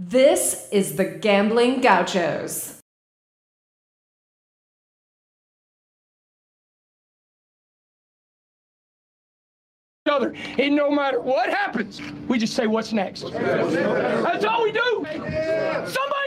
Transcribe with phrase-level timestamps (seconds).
[0.00, 2.76] This is the Gambling Gauchos.
[10.08, 10.34] other.
[10.58, 13.30] And no matter what happens, we just say what's next.
[13.30, 15.06] That's all we do.
[15.06, 16.17] Somebody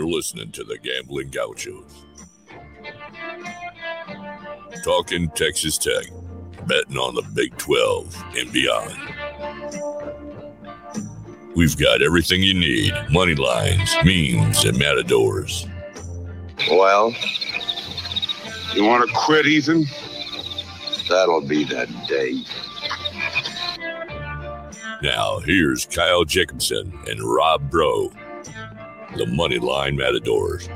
[0.00, 1.92] You're listening to the Gambling Gauchos.
[4.82, 6.06] Talking Texas Tech,
[6.66, 8.96] betting on the Big 12 and beyond.
[11.54, 15.66] We've got everything you need money lines, memes, and matadors.
[16.70, 17.14] Well,
[18.74, 19.84] You want to quit, Ethan?
[21.10, 22.42] that'll be the day.
[25.02, 28.12] Now, here's Kyle Jacobson and Rob Bro,
[29.16, 30.68] the money line matadors,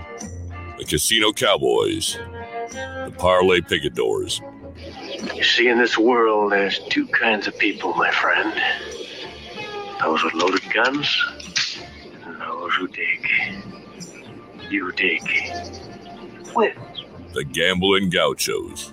[0.79, 2.19] the casino cowboys,
[2.71, 4.41] the parlay picadors,
[5.35, 8.53] You see, in this world, there's two kinds of people, my friend.
[10.01, 11.25] Those with loaded guns,
[12.25, 13.27] and those who dig.
[14.69, 15.23] You dig.
[16.55, 16.75] Wait,
[17.33, 18.93] the gambling gauchos.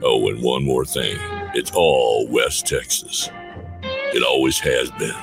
[0.00, 1.16] Oh, and one more thing.
[1.54, 3.30] It's all West Texas.
[4.10, 5.14] It always has been.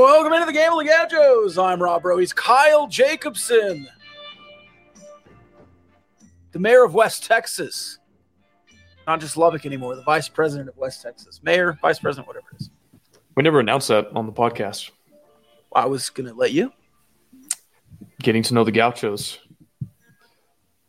[0.00, 1.56] Welcome into the Gambling Gauchos.
[1.56, 2.18] I'm Rob Rowe.
[2.18, 3.88] He's Kyle Jacobson,
[6.52, 7.98] the mayor of West Texas.
[9.06, 11.40] Not just Lubbock anymore, the vice president of West Texas.
[11.42, 12.70] Mayor, vice president, whatever it is.
[13.34, 14.90] We never announced that on the podcast.
[15.74, 16.70] I was going to let you.
[18.22, 19.38] Getting to know the Gauchos.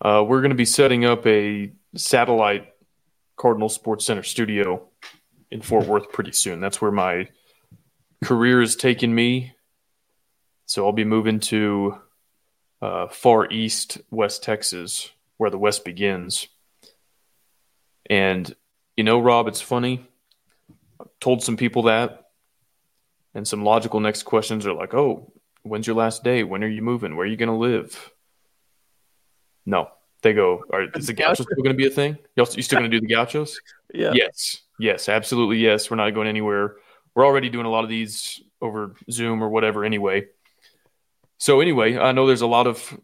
[0.02, 2.74] Uh, we're going to be setting up a satellite
[3.38, 4.88] Cardinal Sports Center studio
[5.52, 6.60] in Fort Worth pretty soon.
[6.60, 7.30] That's where my
[8.24, 9.54] career has taken me.
[10.66, 12.00] So I'll be moving to
[12.82, 16.48] uh, far east West Texas, where the West begins.
[18.10, 18.56] And
[18.96, 20.06] you know, Rob, it's funny.
[21.00, 22.30] I told some people that,
[23.34, 25.32] and some logical next questions are like, "Oh,
[25.64, 26.44] when's your last day?
[26.44, 27.16] When are you moving?
[27.16, 28.12] Where are you going to live?"
[29.66, 29.90] No,
[30.26, 30.64] they go.
[30.74, 32.18] Are, is the Gauchos still going to be a thing?
[32.36, 33.60] You you still going to do the Gauchos?
[33.94, 34.12] Yeah.
[34.14, 35.90] Yes, yes, absolutely, yes.
[35.90, 36.76] We're not going anywhere.
[37.14, 40.26] We're already doing a lot of these over Zoom or whatever, anyway.
[41.38, 43.00] So anyway, I know there's a lot of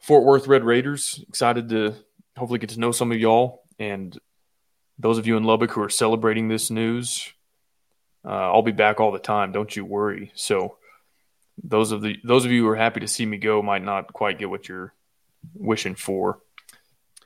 [0.00, 1.24] Fort Worth Red Raiders.
[1.28, 1.94] Excited to
[2.36, 4.18] hopefully get to know some of y'all and
[4.98, 7.32] those of you in Lubbock who are celebrating this news.
[8.24, 9.52] Uh, I'll be back all the time.
[9.52, 10.32] Don't you worry.
[10.34, 10.78] So
[11.62, 14.12] those of the those of you who are happy to see me go might not
[14.12, 14.94] quite get what you're
[15.54, 16.40] wishing for.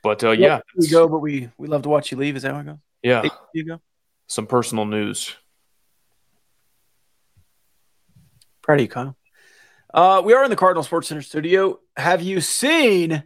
[0.03, 2.37] But uh, yeah, we go, but we we love to watch you leave.
[2.37, 2.77] Is that how it goes?
[3.03, 3.23] yeah,
[3.55, 3.81] you go.
[4.27, 5.37] some personal news.
[8.63, 9.17] Proud of you, Kyle.
[9.93, 11.79] Uh, we are in the Cardinal Sports Center studio.
[11.97, 13.25] Have you seen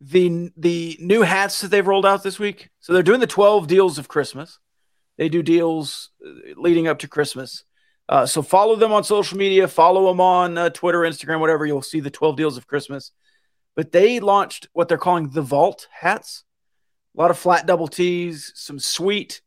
[0.00, 2.70] the the new hats that they've rolled out this week?
[2.80, 4.58] So they're doing the 12 deals of Christmas.
[5.18, 7.64] They do deals uh, leading up to Christmas.
[8.08, 11.66] Uh, so follow them on social media, follow them on uh, Twitter, Instagram, whatever.
[11.66, 13.12] You'll see the 12 deals of Christmas.
[13.76, 16.44] But they launched what they're calling the Vault hats.
[17.16, 19.42] A lot of flat double T's, some sweet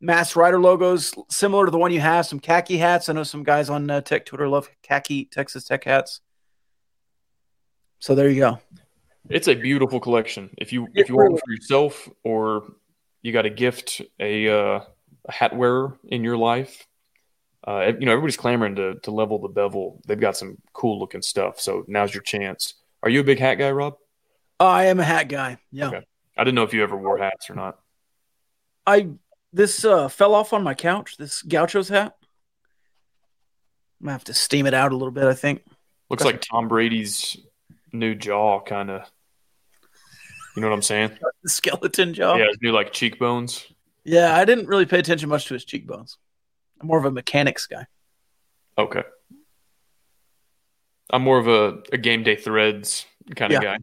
[0.00, 2.26] Masked Rider logos, similar to the one you have.
[2.26, 3.08] Some khaki hats.
[3.08, 6.20] I know some guys on uh, Tech Twitter love khaki Texas Tech hats.
[8.00, 8.58] So there you go.
[9.30, 10.50] It's a beautiful collection.
[10.58, 12.74] If you if you want for yourself or
[13.22, 14.80] you got a gift a uh,
[15.24, 16.86] a hat wearer in your life,
[17.66, 20.02] uh, you know everybody's clamoring to to level the bevel.
[20.06, 21.60] They've got some cool looking stuff.
[21.60, 22.74] So now's your chance.
[23.04, 23.96] Are you a big hat guy, Rob?
[24.58, 25.58] I am a hat guy.
[25.70, 25.88] Yeah.
[25.88, 26.02] Okay.
[26.38, 27.78] I didn't know if you ever wore hats or not.
[28.86, 29.10] I
[29.52, 31.18] this uh, fell off on my couch.
[31.18, 32.16] This Gauchos hat.
[34.00, 35.24] I'm gonna have to steam it out a little bit.
[35.24, 35.64] I think.
[36.08, 37.36] Looks like Tom Brady's
[37.92, 39.02] new jaw, kind of.
[40.56, 41.10] You know what I'm saying?
[41.46, 42.36] Skeleton jaw.
[42.36, 43.66] Yeah, his new like cheekbones.
[44.02, 46.16] Yeah, I didn't really pay attention much to his cheekbones.
[46.80, 47.86] I'm more of a mechanics guy.
[48.78, 49.02] Okay.
[51.10, 53.74] I'm more of a, a game day threads kind of Yeah.
[53.74, 53.78] guy.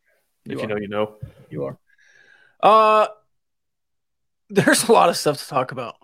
[0.46, 1.16] You if you know, you know.
[1.50, 1.78] You are.
[2.62, 3.08] Uh
[4.50, 5.96] there's a lot of stuff to talk about.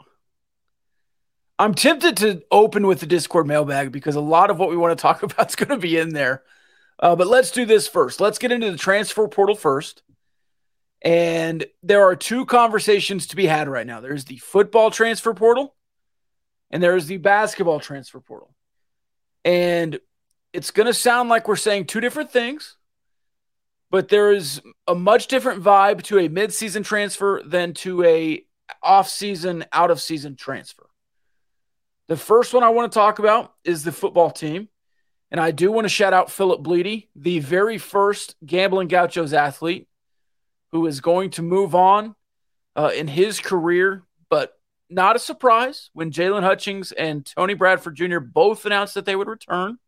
[1.60, 4.98] I'm tempted to open with the Discord mailbag because a lot of what we want
[4.98, 6.44] to talk about is going to be in there.
[7.00, 8.22] Uh, but let's do this first.
[8.22, 10.02] Let's get into the transfer portal first.
[11.02, 14.00] And there are two conversations to be had right now.
[14.02, 15.76] There's the football transfer portal,
[16.72, 18.56] and there's the basketball transfer portal.
[19.46, 20.00] And
[20.58, 22.78] it's going to sound like we're saying two different things
[23.90, 28.44] but there is a much different vibe to a midseason transfer than to a
[28.84, 30.90] off-season, out-of-season transfer.
[32.08, 34.70] The first one I want to talk about is the football team.
[35.32, 39.88] And I do want to shout out Philip Blidi, the very first Gambling Gauchos athlete
[40.72, 42.16] who is going to move on
[42.76, 44.54] uh, in his career, but
[44.90, 48.20] not a surprise when Jaylon Hutchings and Tony Bradford Jr.
[48.20, 49.80] both announced that they would return.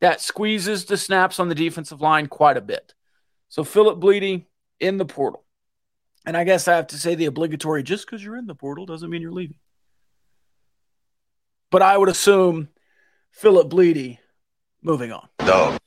[0.00, 2.94] That squeezes the snaps on the defensive line quite a bit.
[3.48, 4.44] So Philip Blidi
[4.78, 5.44] in the portal.
[6.26, 8.84] And I guess I have to say the obligatory just because you're in the portal
[8.84, 9.58] doesn't mean you're leaving.
[11.70, 12.68] But I would assume
[13.30, 14.18] Philip Blidi
[14.82, 15.28] moving on.
[15.38, 15.78] Dog.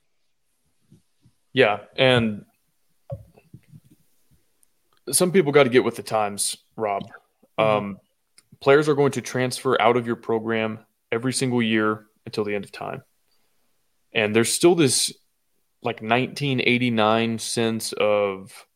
[1.52, 2.44] Yeah, and
[5.10, 7.02] some people got to get with the times, Rob.
[7.58, 7.98] Um,
[8.60, 10.78] players are going to transfer out of your program
[11.10, 13.02] every single year until the end of time.
[14.12, 15.12] And there's still this
[15.82, 18.66] like 1989 sense of,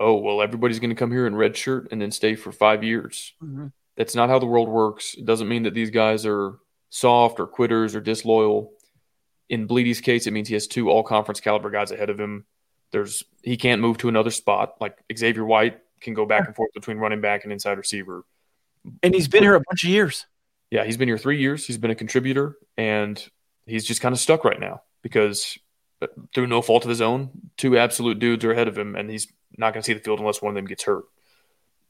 [0.00, 2.82] oh, well, everybody's going to come here in red shirt and then stay for five
[2.84, 3.34] years.
[3.42, 3.72] Mhm.
[3.96, 5.14] That's not how the world works.
[5.14, 6.58] It doesn't mean that these guys are
[6.90, 8.72] soft or quitters or disloyal.
[9.48, 12.46] In Blidi's case, it means he has two all conference caliber guys ahead of him.
[12.92, 14.76] There's he can't move to another spot.
[14.80, 18.24] Like Xavier White can go back and forth between running back and inside receiver.
[19.02, 20.26] And he's been here a bunch of years.
[20.70, 21.66] Yeah, he's been here three years.
[21.66, 23.22] He's been a contributor, and
[23.68, 25.58] he's just kind of stuck right now because
[26.00, 29.10] uh, through no fault of his own, two absolute dudes are ahead of him, and
[29.10, 29.26] he's
[29.56, 31.04] not going to see the field unless one of them gets hurt.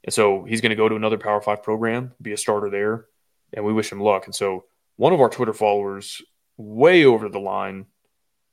[0.03, 3.05] And so he's going to go to another Power Five program, be a starter there,
[3.53, 4.25] and we wish him luck.
[4.25, 4.65] And so
[4.95, 6.21] one of our Twitter followers,
[6.57, 7.85] way over the line,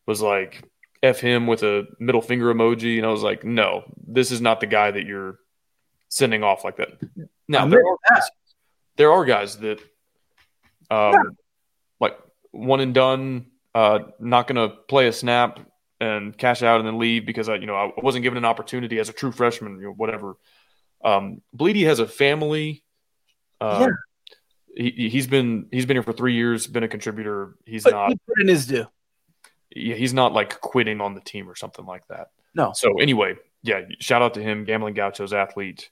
[0.06, 0.68] was like,
[1.02, 4.60] "F him" with a middle finger emoji, and I was like, "No, this is not
[4.60, 5.38] the guy that you're
[6.08, 6.98] sending off like that."
[7.48, 8.30] Now there are guys,
[8.96, 9.80] there are guys that,
[10.90, 11.36] um,
[12.00, 12.18] like
[12.56, 15.60] one and done, uh, not going to play a snap
[16.00, 18.98] and cash out and then leave because I, you know, I wasn't given an opportunity
[18.98, 20.36] as a true freshman, you know, whatever.
[21.04, 22.82] Um, Blidi has a family.
[23.60, 23.88] Uh,
[24.76, 27.56] he, he's been he's been here for three years, been a contributor.
[27.64, 28.86] He's But not in his due.
[29.74, 32.28] yeah, he's not like quitting on the team or something like that.
[32.54, 32.72] No.
[32.74, 35.90] So anyway, yeah, shout out to him, Gambling Gauchos athlete,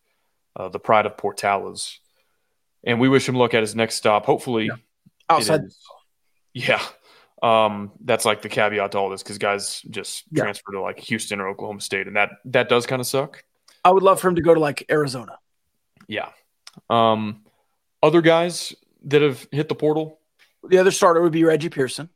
[0.57, 1.99] uh, the pride of Portales,
[2.83, 4.27] and we wish him luck at his next stop.
[4.27, 4.73] Hopefully, it
[5.29, 5.61] Outside.
[6.55, 6.83] Is- Yeah.
[7.43, 10.45] Um, that's like the caveat to all this because guys just Yeah.
[10.45, 13.45] transfer to like Houston or Oklahoma State, and that that does kind of suck.
[13.85, 15.39] I would love for him to go to like Arizona.
[16.09, 16.31] Yeah.
[16.89, 17.45] Um,
[18.03, 18.75] other guys
[19.05, 20.21] that have hit the portal,
[20.67, 22.09] The other starter would be Reggie Pearson.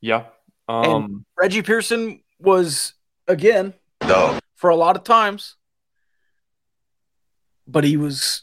[0.00, 0.24] yeah.
[0.68, 2.94] Um, Reggie Pearson was
[3.28, 4.40] again Dog.
[4.54, 5.56] for a lot of times,
[7.68, 8.42] but he was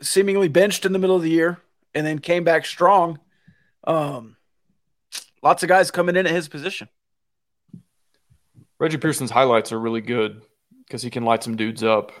[0.00, 1.60] seemingly benched in the middle of the year
[1.94, 3.18] and then came back strong.
[3.88, 4.36] Um,
[5.42, 6.88] lots of guys coming in at his position.
[8.78, 10.42] Reggie Pearson's highlights are really good
[10.86, 12.12] because he can light some dudes up.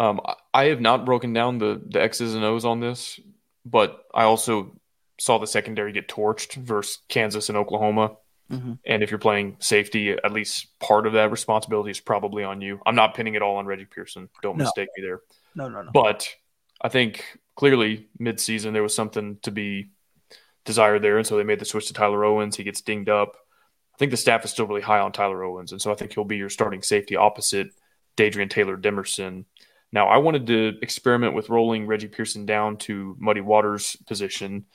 [0.00, 0.20] Um,
[0.52, 3.18] I- have not broken down the the X's and O's on this,
[3.64, 4.78] but I also
[5.18, 8.16] saw the secondary get torched versus Kansas and Oklahoma.
[8.50, 8.78] Mhm.
[8.86, 12.80] And if you're playing safety, at least part of that responsibility is probably on you.
[12.86, 14.28] I'm not pinning it all on Reggie Pearson.
[14.42, 14.64] Don't No.
[14.64, 15.20] mistake me there.
[15.54, 15.90] No, no, no.
[15.92, 16.28] But
[16.80, 19.90] I think clearly midseason there was something to be
[20.68, 22.54] desired there, and so they made the switch to Tyler Owens.
[22.54, 23.36] He gets dinged up.
[23.94, 26.14] I think the staff is still really high on Tyler Owens, and so I think
[26.14, 27.70] he'll be your starting safety opposite
[28.16, 29.44] Dadrian Taylor Demerson.
[29.90, 34.66] Now, I wanted to experiment with rolling Reggie Pearson down to Muddy Waters' position.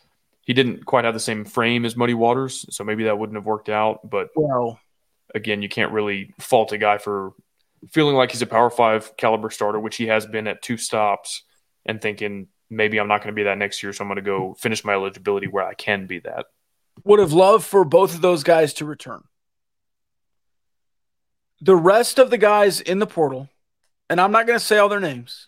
[0.42, 3.46] He didn't quite have the same frame as Muddy Waters, so maybe that wouldn't have
[3.46, 4.10] worked out.
[4.10, 4.80] But Well,
[5.34, 7.34] again, you can't really fault a guy for
[7.92, 11.44] feeling like he's a Power Five caliber starter, which he has been at two stops,
[11.86, 14.22] and thinking maybe I'm not going to be that next year, so I'm going to
[14.22, 16.48] go finish my eligibility where I can be that.
[17.04, 19.24] would have loved for both of those guys to return.
[21.62, 23.50] The rest of the guys in the portal,
[24.10, 25.48] and I'm not going to say all their names,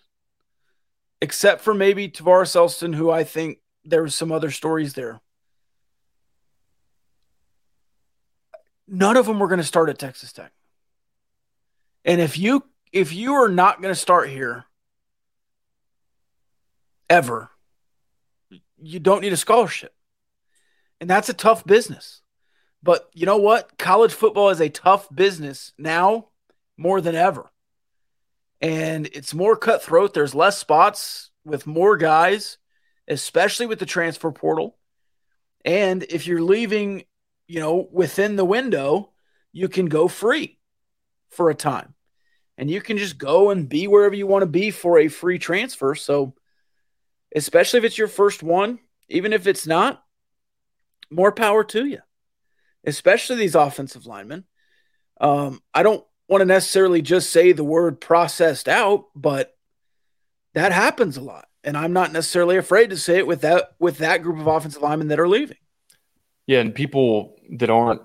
[1.21, 5.19] except for maybe Tavares Elston, who I think there's some other stories there.
[8.87, 10.51] None of them were going to start at Texas Tech.
[12.05, 14.64] And if you if you are not going to start here
[17.09, 17.49] ever,
[18.81, 19.93] you don't need a scholarship.
[20.99, 22.21] And that's a tough business.
[22.81, 23.77] But you know what?
[23.77, 26.29] College football is a tough business now
[26.77, 27.51] more than ever.
[28.61, 30.13] And it's more cutthroat.
[30.13, 32.57] There's less spots with more guys,
[33.07, 34.77] especially with the transfer portal.
[35.63, 37.05] And if you're leaving,
[37.47, 39.11] you know, within the window,
[39.51, 40.59] you can go free
[41.29, 41.93] for a time.
[42.57, 45.39] And you can just go and be wherever you want to be for a free
[45.39, 45.95] transfer.
[45.95, 46.35] So,
[47.35, 50.03] especially if it's your first one, even if it's not,
[51.11, 51.99] more power to you,
[52.85, 54.45] especially these offensive linemen.
[55.21, 59.55] Um, I don't want to necessarily just say the word processed out, but
[60.53, 61.47] that happens a lot.
[61.63, 64.81] And I'm not necessarily afraid to say it with that with that group of offensive
[64.81, 65.57] linemen that are leaving.
[66.47, 68.01] Yeah, and people that aren't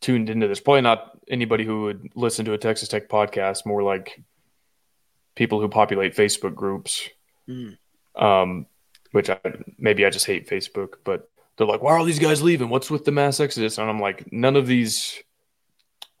[0.00, 3.82] tuned into this, probably not anybody who would listen to a Texas Tech podcast, more
[3.82, 4.22] like
[5.34, 7.08] people who populate Facebook groups.
[7.48, 7.78] Mm.
[8.18, 8.66] Um,
[9.12, 9.38] which I
[9.78, 12.68] maybe I just hate Facebook, but they're like, why are all these guys leaving?
[12.68, 13.78] What's with the mass exodus?
[13.78, 15.22] And I'm like, none of these.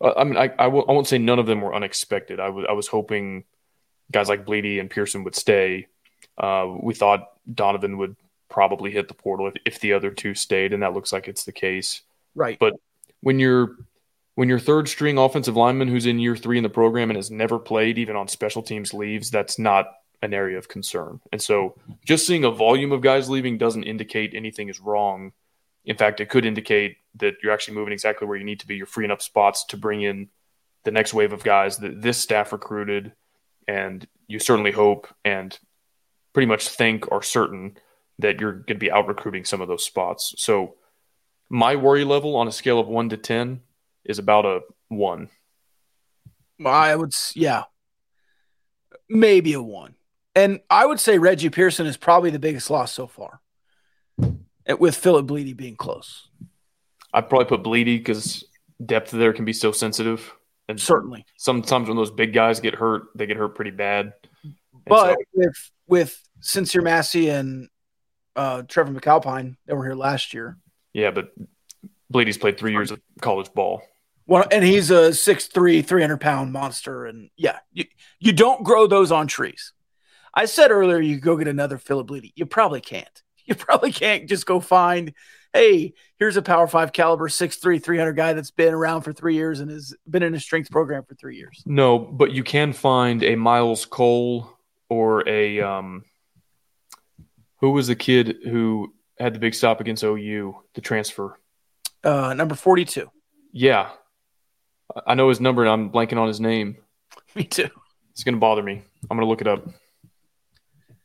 [0.00, 2.40] Uh, I mean, I I w- I won't say none of them were unexpected.
[2.40, 3.44] I, w- I was hoping
[4.10, 5.88] guys like Blidi and Pearson would stay.
[6.36, 8.16] Uh, we thought Donovan would
[8.48, 11.44] probably hit the portal if, if the other two stayed, and that looks like it's
[11.44, 12.02] the case.
[12.34, 12.58] Right.
[12.58, 12.74] But
[13.20, 13.76] when you're
[14.34, 17.30] when your third string offensive lineman who's in year three in the program and has
[17.30, 19.86] never played even on special teams leaves, that's not
[20.22, 21.20] an area of concern.
[21.32, 25.32] And so just seeing a volume of guys leaving doesn't indicate anything is wrong.
[25.84, 28.76] In fact, it could indicate that you're actually moving exactly where you need to be.
[28.76, 30.28] You're freeing up spots to bring in
[30.84, 33.12] the next wave of guys that this staff recruited.
[33.66, 35.56] And you certainly hope and
[36.32, 37.78] pretty much think are certain
[38.18, 40.34] that you're going to be out recruiting some of those spots.
[40.38, 40.74] So
[41.48, 43.60] my worry level on a scale of one to 10
[44.04, 45.28] is about a one.
[46.64, 47.64] I would, yeah,
[49.08, 49.94] maybe a one.
[50.38, 53.40] And I would say Reggie Pearson is probably the biggest loss so far,
[54.78, 56.28] with Philip Blidi being close.
[57.12, 58.44] I'd probably put Blidi because
[58.84, 60.32] depth there can be so sensitive.
[60.68, 61.26] And Certainly.
[61.38, 64.12] Sometimes when those big guys get hurt, they get hurt pretty bad.
[64.44, 64.54] And
[64.86, 67.68] But so- with with Sincere Massey and
[68.36, 70.56] uh, Trevor McAlpine that were here last year,
[70.92, 71.32] yeah, but
[72.12, 73.82] Blidi's played three years of college ball.
[74.28, 77.06] Well, and he's a 6'3", 300 pound monster.
[77.06, 77.86] And yeah, you,
[78.20, 79.72] you don't grow those on trees.
[80.34, 82.32] I said earlier, you go get another Philip Blidi.
[82.36, 83.08] You probably can't.
[83.48, 85.14] You probably can't just go find,
[85.54, 89.60] hey, here's a Power Five caliber 6'3", 300 guy that's been around for three years
[89.60, 91.62] and has been in a strength program for three years.
[91.64, 94.50] No, but you can find a Myles Cole
[94.90, 96.04] or a um,
[97.60, 101.38] who was the kid who had the big stop against OU, the transfer.
[102.04, 103.10] Uh, number 42.
[103.52, 103.88] Yeah,
[105.06, 106.76] I know his number, and I'm blanking on his name.
[107.34, 107.68] Me too.
[108.12, 108.82] It's gonna bother me.
[109.10, 109.66] I'm gonna look it up.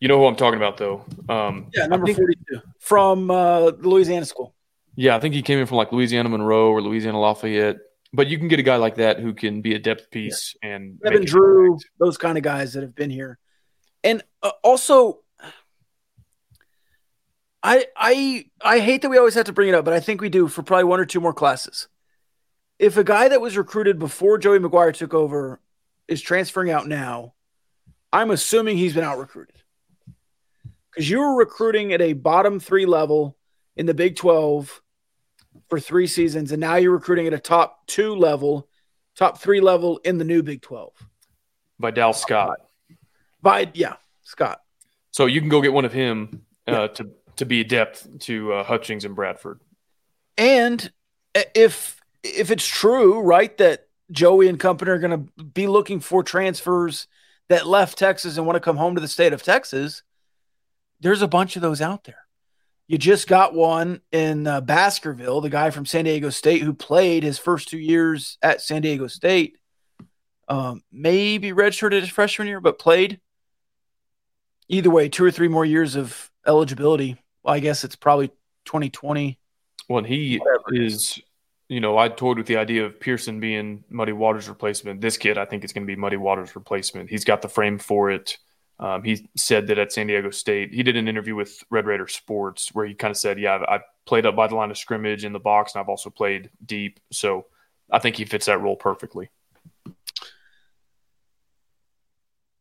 [0.04, 1.06] You know who I'm talking about, though.
[1.30, 4.54] Um, Yeah, number think- 42 from uh, Louisiana school.
[4.98, 7.78] Yeah, I think he came in from like Louisiana Monroe or Louisiana Lafayette.
[8.12, 11.00] But you can get a guy like that who can be a depth piece and
[11.06, 11.90] Evan Drew, impact.
[12.00, 13.40] those kind of guys that have been here,
[14.04, 15.22] and uh, also,
[17.64, 20.20] I I I hate that we always have to bring it up, but I think
[20.20, 21.88] we do for probably one or two more classes.
[22.78, 25.62] If a guy that was recruited before Joey McGuire took over
[26.10, 27.36] is transferring out now,
[28.12, 29.63] I'm assuming he's been out recruited
[30.94, 33.38] because you were recruiting at a bottom three level
[33.76, 34.82] in the Big Twelve
[35.70, 38.68] for three seasons, and now you're recruiting at a top two level,
[39.16, 40.94] top three level in the new Big Twelve.
[41.80, 42.58] by Dal Scott.
[43.42, 44.62] By yeah, Scott.
[45.12, 48.54] So you can go get one of him uh, to to be a depth to
[48.54, 49.60] uh, Hutchings and Bradford.
[50.38, 50.92] And
[51.34, 56.24] if if it's true, right, that Joey and company are going to be looking for
[56.24, 57.08] transfers
[57.50, 60.04] that left Texas and want to come home to the state of Texas,
[61.04, 62.26] there's a bunch of those out there.
[62.88, 67.24] You just got one in uh, Baskerville, the guy from San Diego State who played
[67.24, 69.58] his first two years at San Diego State.
[70.48, 73.20] Um, maybe redshirted his freshman year, but played.
[74.70, 77.22] Either way, two or three more years of eligibility.
[77.44, 78.30] Well, I guess it's probably
[78.66, 79.40] 2020.
[79.90, 81.22] Well, he is,
[81.68, 85.02] you know, I toyed with the idea of Pearson being Muddy Waters' replacement.
[85.02, 87.10] This kid, I think, is going to be Muddy Waters' replacement.
[87.10, 88.38] He's got the frame for it.
[88.84, 92.06] Um, he said that at San Diego State, he did an interview with Red Raider
[92.10, 94.78] Sports where he kind of said, "Yeah, I've, I've played up by the line of
[94.78, 97.46] scrimmage in the box, and I've also played deep." So
[97.90, 99.30] I think he fits that role perfectly.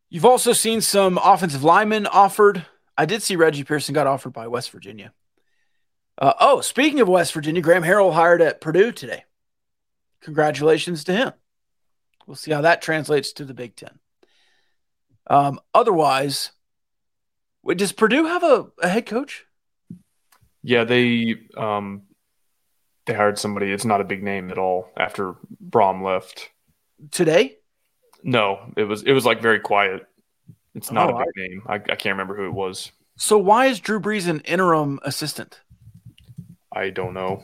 [0.09, 2.65] You've also seen some offensive linemen offered.
[2.97, 5.11] I did see Reggie Pearson got offered by West Virginia.
[6.17, 9.25] Uh, oh, speaking of West Virginia, Graham Harrell hired at Purdue today.
[10.21, 11.33] Congratulations to him.
[12.25, 13.99] We'll see how that translates to the Big Ten.
[15.27, 16.51] Um, otherwise,
[17.63, 19.45] wait, does Purdue have a, a head coach?
[20.63, 22.03] Yeah, they um,
[23.05, 23.71] they hired somebody.
[23.71, 25.35] It's not a big name at all after
[25.69, 26.49] Brohm left.
[27.11, 27.57] Today?
[28.23, 30.05] No, it was it was like very quiet.
[30.75, 31.63] It's not Oh, a big name.
[31.67, 32.91] I, I can't remember who it was.
[33.17, 35.61] So why is Drew Brees an interim assistant?
[36.75, 37.43] I don't know.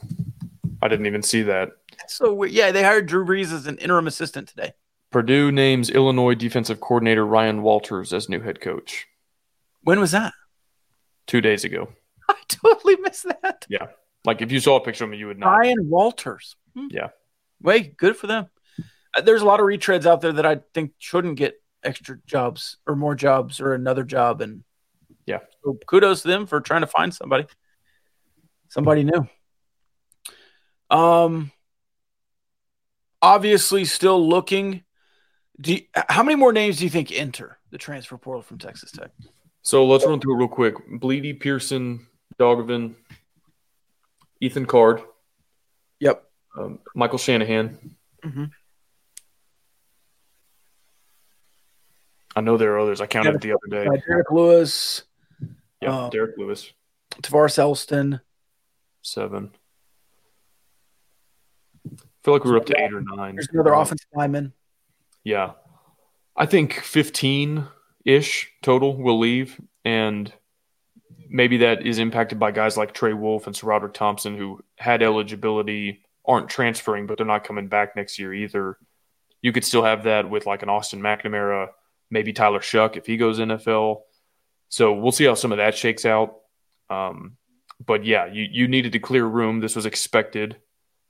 [0.82, 1.74] I didn't even see that.
[2.08, 4.74] So yeah, they hired Drew Brees as an interim assistant today.
[5.12, 9.08] Purdue names Illinois defensive coordinator Ryan Walters as new head coach
[9.84, 10.34] When was that?
[11.28, 11.90] two days ago.
[12.30, 13.66] I totally missed that.
[13.70, 13.88] Yeah,
[14.26, 15.48] like if you saw a picture of him, you would know.
[15.48, 16.56] Ryan Walters.
[16.76, 16.88] Hmm.
[16.92, 17.10] Yeah.
[17.62, 18.48] Wait, good for them.
[19.18, 22.78] Uh, There's a lot of retreads out there that I think shouldn't get extra jobs
[22.86, 24.42] or more jobs or another job.
[24.42, 24.64] And
[25.26, 25.40] Yeah.
[25.64, 27.46] so kudos to them for trying to find somebody,
[28.70, 29.28] somebody new.
[30.90, 31.52] Um,
[33.22, 34.84] obviously still looking.
[35.62, 38.92] Do you, how many more names do you think enter the transfer portal from Texas
[38.92, 39.12] Tech?
[39.62, 40.76] So let's run through it real quick.
[40.90, 42.96] Blidi, Pearson, Donovan,
[44.40, 45.02] Ethan Card,
[46.00, 46.24] Yep.
[46.58, 47.96] um, Michael Shanahan.
[48.24, 48.52] Mhm.
[52.36, 53.02] I know there are others.
[53.02, 53.86] I counted it the other day.
[53.88, 55.04] Uh, Derek Lewis,
[55.82, 56.72] Yeah, uh, Derek Lewis,
[57.22, 58.22] Tavares Elston.
[59.02, 59.52] seven.
[61.86, 63.36] I feel like we were up to eight or nine.
[63.36, 64.54] There's another Um, offensive lineman.
[65.24, 65.52] Yeah.
[66.36, 67.68] I think 15
[68.06, 69.60] ish total will leave.
[69.84, 70.32] And
[71.30, 76.04] maybe that is impacted by guys like Trey Wolff and SaRodorick Thompson who had eligibility,
[76.26, 78.78] aren't transferring, but they're not coming back next year either.
[79.42, 81.70] You could still have that with like an Austin McNamara,
[82.10, 84.02] maybe Tyler Shough if he goes NFL.
[84.70, 86.36] So we'll see how some of that shakes out.
[86.90, 87.38] Um,
[87.84, 89.60] but yeah, you, you needed to clear room.
[89.60, 90.58] This was expected.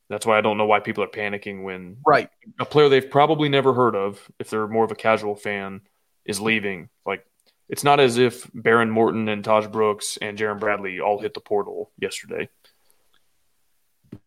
[0.09, 2.29] That's why I don't know why people are panicking when Right.
[2.59, 5.81] a player they've probably never heard of, if they're more of a casual fan,
[6.25, 6.89] is leaving.
[7.05, 7.25] Like
[7.69, 11.39] it's not as if Behren Morton and Tahj Brooks and Jerand Bradley all hit the
[11.39, 12.49] portal yesterday.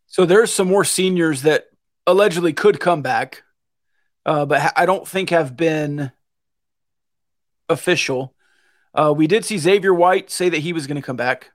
[0.06, 1.66] So there's some more seniors that
[2.06, 3.42] allegedly could come back,
[4.26, 6.12] uh, but I don't think have been
[7.68, 8.34] official.
[8.94, 11.50] Uh, we did see Xavier White say that he was going to come back.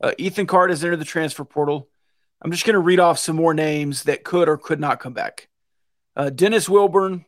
[0.00, 1.88] Uh, Ethan Card has entered the transfer portal.
[2.40, 5.12] I'm just going to read off some more names that could or could not come
[5.12, 5.48] back.
[6.14, 7.24] Uh, Dennis Wilburn,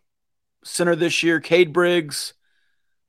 [0.64, 1.40] center this year.
[1.40, 2.34] Cade Briggs,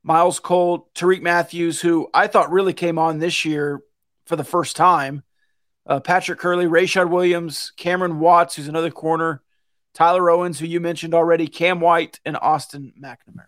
[0.02, 3.82] Myles Cole, Tyrique Matthews, who I thought really came on this year
[4.26, 5.22] for the first time.
[5.86, 9.42] Uh, Patrick Curley, Rayshad Williams, Cameron Watts, who's another corner,
[9.94, 13.46] Tyler Owens, who you mentioned already, Cam White, and Austin McNamara.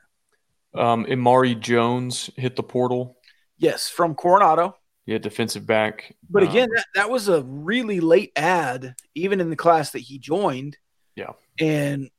[0.75, 3.17] Um, Imari Jones hit the portal.
[3.57, 4.77] Yes, from Coronado.
[5.07, 6.15] Yeah, defensive back.
[6.31, 9.99] But Um, again, that, that was a really late ad, even in the class that
[10.01, 10.79] he joined.
[11.15, 11.33] Yeah.
[11.61, 12.11] And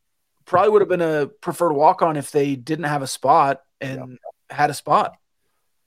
[0.45, 4.19] probably would have been a preferred walk on if they didn't have a spot and
[4.50, 5.15] had a spot.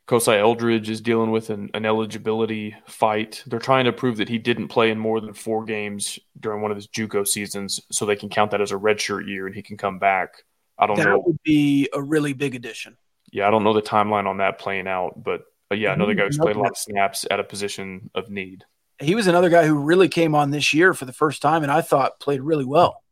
[0.08, 3.42] Kosai Eldridge is dealing with an, an eligibility fight.
[3.46, 6.70] They're trying to prove that he didn't play in more than four games during one
[6.70, 9.62] of his JUCO seasons, so they can count that as a redshirt year and he
[9.62, 10.30] can come back.
[10.78, 11.10] I don't That know.
[11.12, 12.96] That would be a really big addition.
[13.30, 16.24] Yeah, I don't know the timeline on that playing out, but uh, yeah, another guy
[16.24, 18.64] who's played a lot of snaps at a position of need.
[19.00, 21.70] He was another guy who really came on this year for the first time and
[21.70, 23.02] I thought played really well.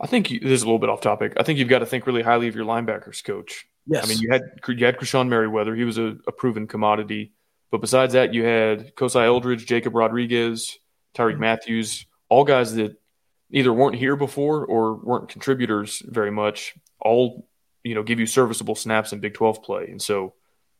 [0.00, 1.34] I think you, this is a little bit off topic.
[1.38, 3.66] I think you've got to think really highly of your linebackers coach.
[3.86, 4.04] Yes.
[4.04, 5.74] I mean, you had you had Krishon Merriweather.
[5.74, 7.32] He was a, a proven commodity.
[7.70, 10.78] But besides that, you had Kosai Eldridge, Jacob Rodriguez,
[11.14, 13.00] Tyrique Matthews, all guys that
[13.50, 16.74] either weren't here before or weren't contributors very much.
[17.00, 17.46] All
[17.84, 20.34] you know, give you serviceable snaps in Big Twelve play, and so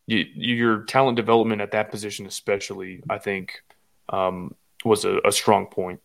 [0.07, 3.63] you, your talent development at that position, especially, I think,
[4.09, 6.01] um, was a, a strong point.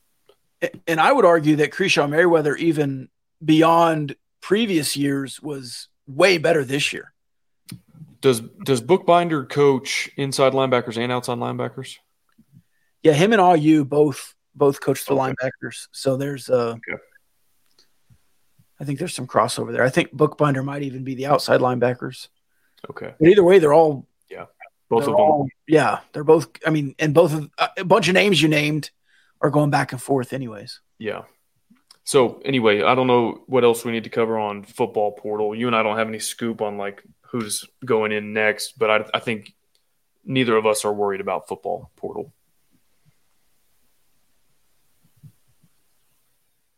[0.88, 3.10] and I would argue that Krishon Merriweather, even
[3.44, 7.14] beyond previous years, was way better this year.
[8.22, 11.98] Does does Bookbinder coach inside linebackers and outside linebackers?
[13.04, 15.34] Yeah, him and all you both both coach the Okay.
[15.34, 15.88] linebackers.
[15.92, 17.02] So there's uh Okay.
[18.80, 19.84] I think there's some crossover there.
[19.84, 22.28] I think Bookbinder might even be the outside linebackers.
[22.90, 24.46] Okay, But either way, they're all yeah,
[24.90, 25.16] both of them.
[25.16, 26.48] all- yeah, they're both.
[26.66, 28.92] I mean, and both of uh, a bunch of names you named
[29.42, 30.80] are going back and forth, anyways.
[31.00, 31.24] Yeah.
[32.04, 35.56] So anyway, I don't know what else we need to cover on football portal.
[35.56, 39.06] You and I don't have any scoop on like who's going in next, but I,
[39.16, 39.52] I think
[40.24, 42.32] neither of us are worried about football portal.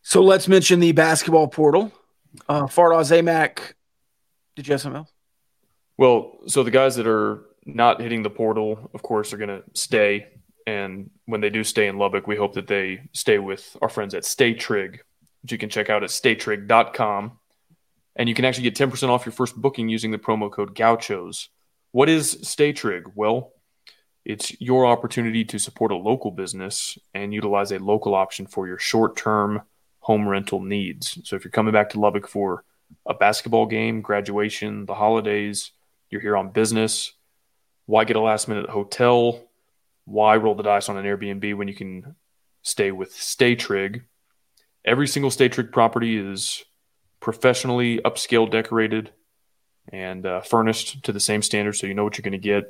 [0.02, 1.92] So let's mention the basketball portal.
[2.48, 3.74] Uh, Fardaws Aimaq.
[4.56, 5.12] Did you have something else?
[5.98, 9.64] Well, so the guys that are not hitting the portal, of course, are going to
[9.74, 10.28] stay.
[10.66, 14.14] And when they do stay in Lubbock, we hope that they stay with our friends
[14.14, 15.02] at Stay Trig,
[15.42, 17.32] which you can check out at staytrig.com.
[18.16, 21.48] And you can actually get 10% off your first booking using the promo code Gauchos.
[21.90, 23.04] What is Stay Trig?
[23.14, 23.52] Well,
[24.24, 28.78] it's your opportunity to support a local business and utilize a local option for your
[28.78, 29.62] short term
[30.00, 31.18] home rental needs.
[31.24, 32.64] So if you're coming back to Lubbock for
[33.06, 35.72] a basketball game, graduation, the holidays,
[36.10, 37.12] you're here on business.
[37.86, 39.42] Why get a last minute hotel?
[40.04, 42.16] Why roll the dice on an Airbnb when you can
[42.62, 44.02] stay with StayTrig?
[44.84, 46.64] Every single StayTrig property is
[47.20, 49.12] professionally upscale decorated
[49.90, 52.64] and uh, furnished to the same standard, so you know what you're going to get.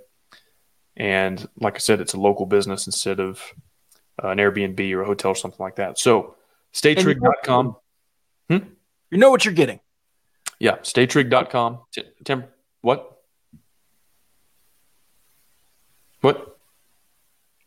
[0.97, 3.41] And like I said, it's a local business instead of
[4.23, 5.99] uh, an Airbnb or a hotel or something like that.
[5.99, 6.35] So,
[6.75, 7.77] staytrig.com.
[9.11, 9.81] You know what you're getting.
[10.59, 11.81] Yeah, staytrig.com.
[11.93, 12.45] T- Tim,
[12.81, 13.18] what?
[16.21, 16.59] What?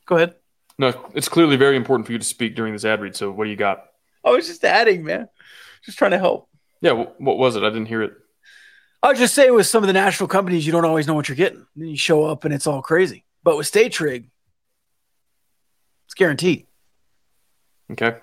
[0.05, 0.35] Go ahead.
[0.77, 3.15] No, it's clearly very important for you to speak during this ad read.
[3.15, 3.85] So, what do you got?
[4.25, 5.29] I was just adding, man.
[5.85, 6.47] Just trying to help.
[6.81, 7.63] Yeah, wh- what was it?
[7.63, 8.13] I didn't hear it.
[9.03, 11.27] I was just saying with some of the national companies, you don't always know what
[11.27, 11.65] you're getting.
[11.75, 13.25] Then you show up and it's all crazy.
[13.43, 14.29] But with Stay Trig,
[16.05, 16.67] it's guaranteed.
[17.91, 18.17] Okay.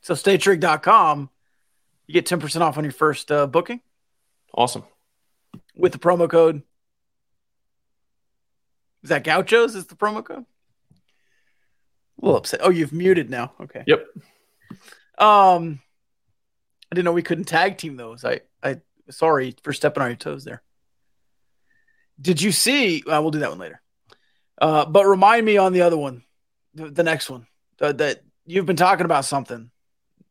[0.00, 1.30] So staytrig.com,
[2.06, 3.80] you get 10% off on your first uh, booking
[4.54, 4.84] Awesome.
[5.76, 6.62] with the promo code.
[9.04, 9.74] Is that Gauchos?
[9.76, 10.46] Is the promo code?
[12.20, 12.60] A little upset.
[12.62, 13.52] Oh, you've muted now.
[13.60, 13.84] Okay.
[13.86, 14.06] Yep.
[15.18, 15.80] Um,
[16.90, 18.24] I didn't know we couldn't tag team those.
[18.24, 20.62] I, I, sorry for stepping on your toes there.
[22.18, 23.02] Did you see?
[23.02, 23.82] Uh, we'll do that one later.
[24.60, 26.22] Uh, but remind me on the other one,
[26.72, 27.46] the, the next one,
[27.80, 29.70] uh, that you've been talking about something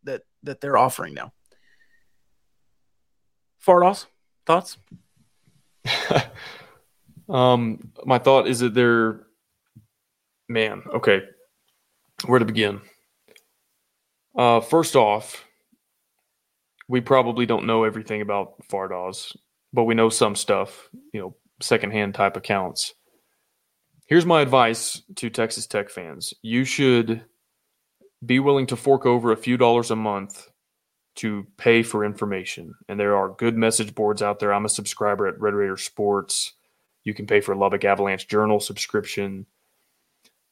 [0.03, 1.31] that that they're offering now.
[3.63, 4.07] Fardaws,
[4.45, 4.77] thoughts?
[7.29, 9.21] Um, my thought is that they're,
[10.49, 11.21] man, okay,
[12.25, 12.81] where to begin?
[14.37, 15.45] Uh, first off,
[16.87, 19.35] we probably don't know everything about Fardaws,
[19.71, 22.93] but we know some stuff, you know, secondhand type accounts.
[24.07, 27.23] Here's my advice to Texas Tech fans you should
[28.25, 30.49] be willing to fork over a few dollars a month
[31.15, 32.73] to pay for information.
[32.89, 34.53] And there are good message boards out there.
[34.53, 36.53] I'm a subscriber at Red Raider Sports.
[37.03, 39.45] You can pay for a Lubbock Avalanche Journal subscription.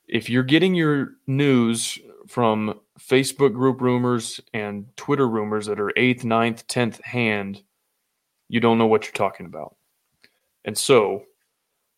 [0.08, 6.24] If you're getting your news from Facebook group rumors and Twitter rumors that are eighth,
[6.24, 7.64] ninth, tenth hand,
[8.50, 9.76] you don't know what you're talking about.
[10.66, 11.24] And so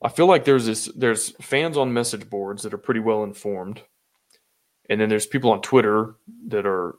[0.04, 3.82] I feel like there's this there's fans on message boards that are pretty well informed.
[4.89, 6.16] And then there's people on Twitter
[6.48, 6.96] that are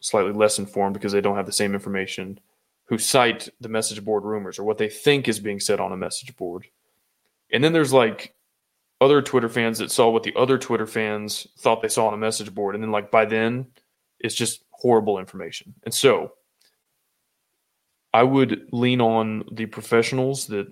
[0.00, 2.38] slightly less informed because they don't have the same information
[2.84, 5.96] who cite the message board rumors or what they think is being said on a
[5.96, 6.66] message board.
[7.52, 8.34] And then there's like
[9.00, 12.18] other Twitter fans that saw what the other Twitter fans thought they saw on a
[12.18, 12.74] message board.
[12.74, 13.66] And then, like, by then,
[14.20, 15.74] it's just horrible information.
[15.84, 16.32] And so
[18.14, 20.68] I would lean on the professionals that,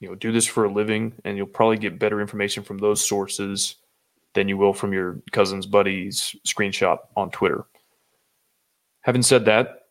[0.00, 3.06] you know, do this for a living, and you'll probably get better information from those
[3.06, 3.76] sources
[4.34, 7.64] than you will from your cousin's buddy's screenshot on Twitter.
[9.02, 9.86] Having said that,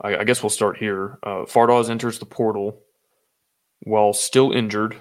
[0.00, 1.18] I, I guess we'll start here.
[1.22, 1.44] Uh,
[1.88, 2.80] enters the portal
[3.84, 4.96] while still injured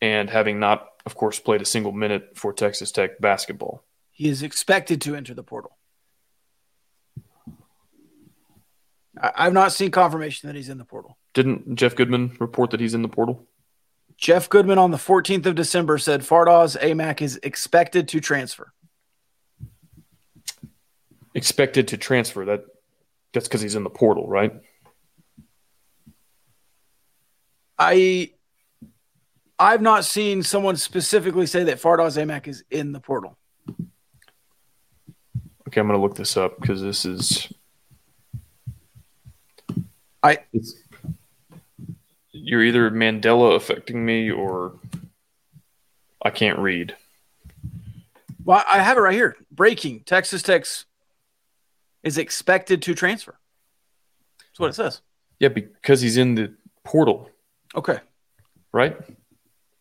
[0.00, 3.84] and having not, of course, played a single minute for Texas Tech basketball.
[4.10, 5.76] He is expected to enter the portal.
[9.20, 11.16] I, I've not seen confirmation that he's in the portal.
[11.34, 13.46] Didn't Jeff Goodman report that he's in the portal?
[14.16, 18.72] Jeff Goodman on the 14th of December said Fardaws Aimaq is expected to transfer.
[21.34, 22.44] Expected to transfer.
[22.44, 22.64] That
[23.32, 24.52] that's because he's in the portal, right?
[27.80, 28.32] I
[29.58, 33.38] I've not seen someone specifically say that Fardaws Aimaq is in the portal.
[35.66, 37.50] Okay, I'm going to look this up because this is
[40.22, 40.74] I it's
[42.32, 44.74] you're either Mandela affecting me or
[46.22, 46.96] I can't read.
[48.44, 49.36] well, I have it right here.
[49.50, 50.84] Breaking Texas Tech's
[52.02, 53.38] is expected to transfer.
[54.38, 55.00] That's what it says.
[55.38, 57.30] Yeah, because he's in the portal,
[57.74, 57.98] Okay.
[58.72, 58.96] right?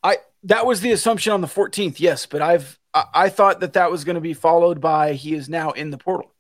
[0.04, 3.74] I that was the assumption on the 14th, yes, but I've I, I thought that
[3.74, 6.34] that was going to be followed by he is now in the portal,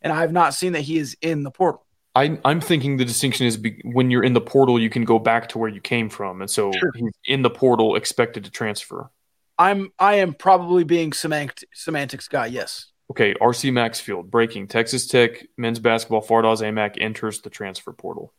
[0.00, 1.84] and I have not seen that he is in the portal.
[2.14, 5.18] I, I'm thinking the distinction is be, when you're in the portal, you can go
[5.18, 6.92] back to where you came from, and so Sure.
[6.94, 9.10] he's in the portal, expected to transfer.
[9.58, 12.46] I'm I am probably being semant- semantics guy.
[12.46, 12.86] Yes.
[13.10, 18.32] Okay, RC Maxfield breaking Texas Tech men's basketball Fardaws Aimaq enters the transfer portal.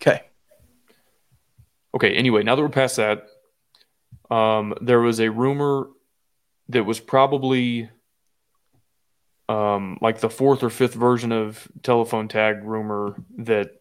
[0.00, 0.22] Okay.
[1.94, 3.26] Okay, anyway, now that we're past that,
[4.30, 5.88] um, there was a rumor
[6.68, 7.88] that was probably
[9.48, 13.80] um, like the fourth or fifth version of telephone tag rumor that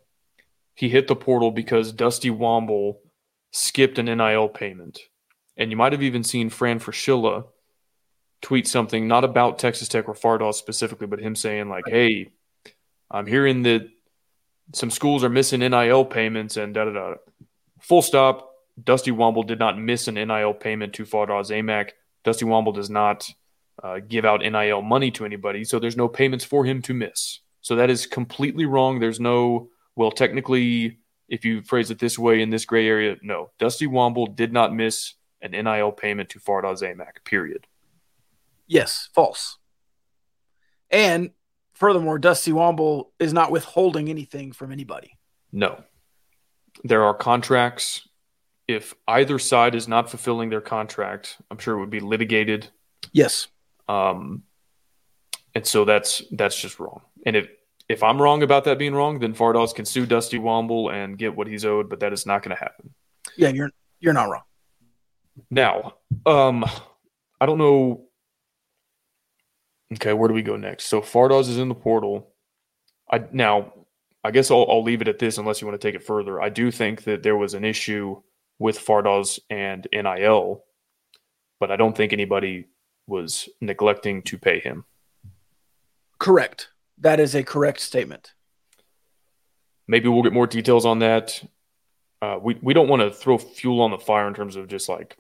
[0.74, 2.98] he hit the portal because Dusty Womble
[3.52, 5.00] skipped an NIL payment.
[5.58, 7.46] And you might have even seen Fran Fraschilla
[8.42, 12.30] tweet something, not about Texas Tech or Fardaws specifically, but him saying, like, hey,
[13.10, 13.90] I'm hearing that
[14.74, 17.14] some schools are missing NIL payments and da da da.
[17.82, 18.52] Full stop.
[18.84, 21.92] Dusty Womble did not miss an NIL payment to Fardaws Aimaq.
[22.24, 23.28] Dusty Womble does not
[23.82, 27.40] uh, give out NIL money to anybody, so there's no payments for him to miss.
[27.62, 29.00] So that is completely wrong.
[29.00, 33.50] There's no, well, technically, if you phrase it this way in this gray area, no.
[33.60, 37.68] Dusty Womble did not miss an NIL payment to Fardaws Aimaq, period.
[38.68, 39.10] Yes.
[39.14, 39.58] False.
[40.90, 41.32] And
[41.74, 45.18] furthermore, Dusty Womble is not withholding anything from anybody.
[45.52, 45.84] No.
[46.84, 48.08] There are contracts.
[48.68, 52.68] If either side is not fulfilling their contract, I'm sure it would be litigated.
[53.14, 53.48] Yes.
[53.88, 54.44] Um,
[55.56, 57.02] and so that's that's just wrong.
[57.26, 57.48] And if
[57.90, 61.36] if I'm wrong about that being wrong, then Fardaws can sue Dusty Womble and get
[61.36, 62.94] what he's owed, but that is not going to happen.
[63.38, 64.44] Yeah, you're you're not wrong.
[65.50, 66.66] Now, um,
[67.40, 68.04] I don't know.
[69.94, 70.86] Okay, where do we go next?
[70.86, 72.34] So Fardaws is in the portal.
[73.10, 73.74] I now,
[74.24, 76.42] I guess I'll, I'll leave it at this unless you want to take it further.
[76.42, 78.22] I do think that there was an issue
[78.60, 80.64] with Fardaws and NIL,
[81.60, 82.66] but I don't think anybody
[83.08, 84.84] was neglecting to pay him.
[86.20, 86.70] Correct.
[86.98, 88.34] That is a correct statement.
[89.88, 91.42] Maybe we'll get more details on that.
[92.22, 94.90] Uh, we we don't want to throw fuel on the fire in terms of just
[94.90, 95.16] like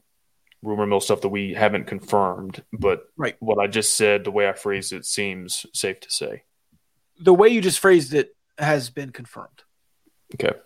[0.63, 2.63] rumor mill stuff that we haven't confirmed.
[2.73, 3.35] But Right.
[3.39, 6.43] what I just said, the way I phrased it, seems safe to say.
[7.19, 9.63] The way you just phrased it has been confirmed.
[10.33, 10.57] Okay.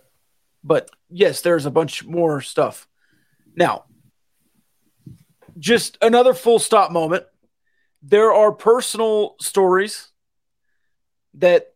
[0.63, 2.87] But yes, there's a bunch more stuff.
[3.55, 3.85] Now,
[5.57, 7.25] just another full stop moment.
[8.03, 10.11] There are personal stories
[11.35, 11.73] that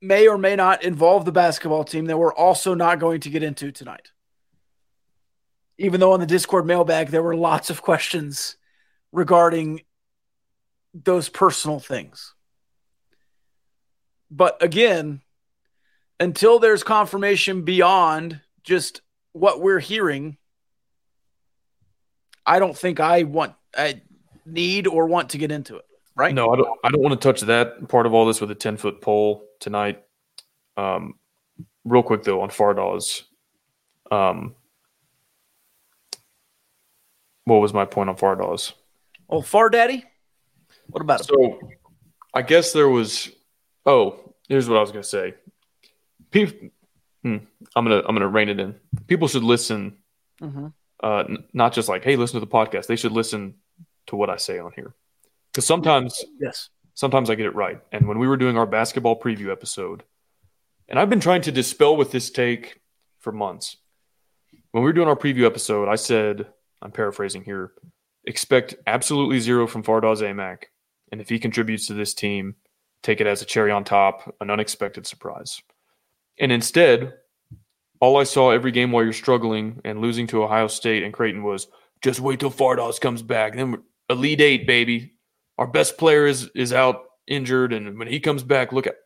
[0.00, 3.42] may or may not involve the basketball team that we're also not going to get
[3.42, 4.10] into tonight.
[5.78, 8.56] Even though on the Discord mailbag, there were lots of questions
[9.12, 9.82] regarding
[10.94, 12.34] those personal things.
[14.30, 15.20] But again,
[16.18, 19.00] until there's confirmation beyond just
[19.32, 20.36] what we're hearing,
[22.46, 24.02] I don't think I want, I
[24.46, 25.84] need or want to get into it.
[26.16, 26.34] Right?
[26.34, 26.80] No, I don't.
[26.84, 29.46] I don't want to touch that part of all this with a ten foot pole
[29.58, 30.02] tonight.
[30.76, 31.14] Um,
[31.84, 33.22] real quick though on Fardaws.
[34.10, 34.54] Um,
[37.44, 38.72] what was my point on Fardaws?
[39.30, 40.04] Oh, Far Daddy?
[40.88, 41.26] What about him?
[41.26, 41.60] So,
[42.34, 43.30] I guess there was.
[43.86, 45.34] Oh, here's what I was going to say.
[46.30, 46.68] People,
[47.22, 47.36] hmm,
[47.74, 48.76] I'm gonna I'm gonna rein it in.
[49.06, 49.96] People should listen,
[50.40, 50.72] Mhm.
[51.02, 52.86] uh, n- not just like, hey, listen to the podcast.
[52.86, 53.54] They should listen
[54.06, 54.94] to what I say on here,
[55.50, 56.68] because sometimes Yes.
[56.94, 57.80] sometimes I get it right.
[57.90, 60.04] And when we were doing our basketball preview episode,
[60.88, 62.80] and I've been trying to dispel with this take
[63.18, 63.76] for months.
[64.70, 66.46] When we were doing our preview episode, I said,
[66.80, 67.72] I'm paraphrasing here,
[68.24, 70.64] expect absolutely zero from Fardaws Aimaq.
[71.10, 72.54] And if he contributes to this team,
[73.02, 75.62] take it as a cherry on top, an unexpected surprise.
[76.38, 77.14] And instead,
[78.00, 81.42] all I saw every game while you're struggling and losing to Ohio State and Creighton
[81.42, 81.66] was
[82.02, 83.54] just wait till Fardaws comes back.
[83.54, 85.14] Then Elite Eight, baby
[85.60, 88.96] our best player is is out injured and when he comes back look at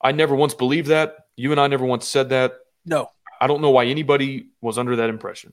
[0.00, 2.54] i never once believed that you and i never once said that
[2.86, 3.08] No.
[3.40, 5.52] i don't know why anybody was under that impression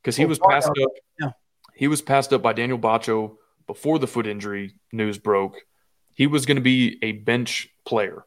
[0.00, 0.90] because he Well, was passed up
[1.20, 1.30] yeah.
[1.74, 3.34] he was passed up by daniel batcho
[3.66, 5.56] before the foot injury news broke
[6.14, 8.24] he was going to be a bench player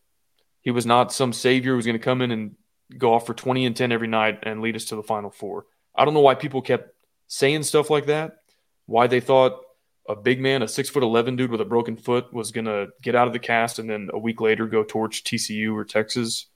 [0.62, 2.56] he was not some savior who was going to come in and
[2.98, 5.66] go off for 20 and 10 every night and lead us to the final four
[5.96, 6.94] i don't know why people kept
[7.28, 8.38] saying stuff like that
[8.86, 9.62] why they thought
[10.08, 13.16] a big man, a six foot eleven dude with a broken foot, was gonna get
[13.16, 16.48] out of the cast and then a week later go torch TCU or Texas.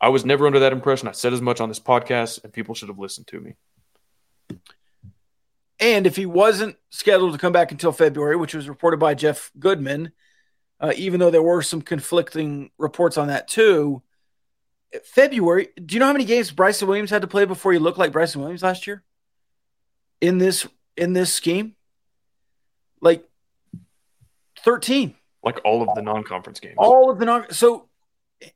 [0.00, 1.08] I was never under that impression.
[1.08, 3.54] I said as much on this podcast, and people should have listened to me.
[5.80, 9.50] And if he wasn't scheduled to come back until February, which was reported by Jeff
[9.58, 10.12] Goodman,
[10.80, 14.02] uh, even though there were some conflicting reports on that too,
[15.04, 15.68] February.
[15.84, 18.12] Do you know how many games Bryson Williams had to play before he looked like
[18.12, 19.02] Bryson Williams last year?
[20.20, 21.74] In this in this scheme,
[23.00, 23.26] like
[24.64, 25.14] thirteen.
[25.42, 26.74] Like all of the non-conference games.
[26.76, 27.50] All of the non.
[27.50, 27.88] So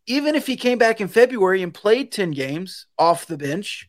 [0.06, 3.88] even if he came back in February and played ten games off the bench,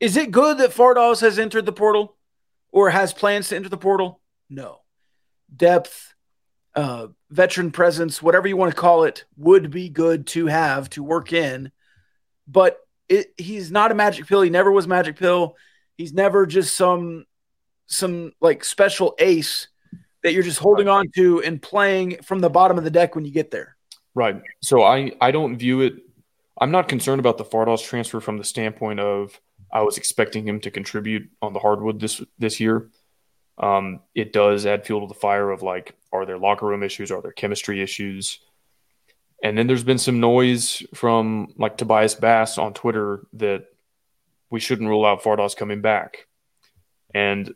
[0.00, 2.16] is it good that Fardaws has entered the portal
[2.72, 4.20] or has plans to enter the portal?
[4.48, 4.80] No.
[5.54, 6.14] Depth,
[6.74, 11.02] uh, veteran presence, whatever you want to call it, would be good to have to
[11.02, 11.72] work in.
[12.46, 12.78] But
[13.08, 14.42] it, he's not a magic pill.
[14.42, 15.56] He never was magic pill.
[15.96, 17.26] He's never just some
[17.86, 19.66] some like special ace
[20.22, 23.24] that you're just holding on to and playing from the bottom of the deck when
[23.24, 23.76] you get there.
[24.14, 24.40] Right.
[24.62, 25.94] So I I don't view it.
[26.60, 29.40] I'm not concerned about the Fardaws transfer from the standpoint of
[29.72, 32.90] I was expecting him to contribute on the hardwood this this year.
[33.60, 37.10] Um, it does add fuel to the fire of like, are there locker room issues?
[37.10, 38.40] Are there chemistry issues?
[39.42, 43.66] And then there's been some noise from like Tobias Bass on Twitter that
[44.50, 46.26] we shouldn't rule out Fardaws coming back.
[47.14, 47.54] And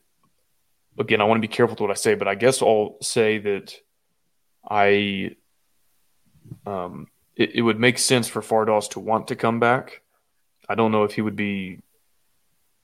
[0.99, 3.39] again, I want to be careful with what I say, but I guess I'll say
[3.39, 3.75] that
[4.69, 5.37] I
[6.67, 10.03] um, it, it would make sense for Fardaws to want to come back.
[10.69, 11.81] I don't know if he would be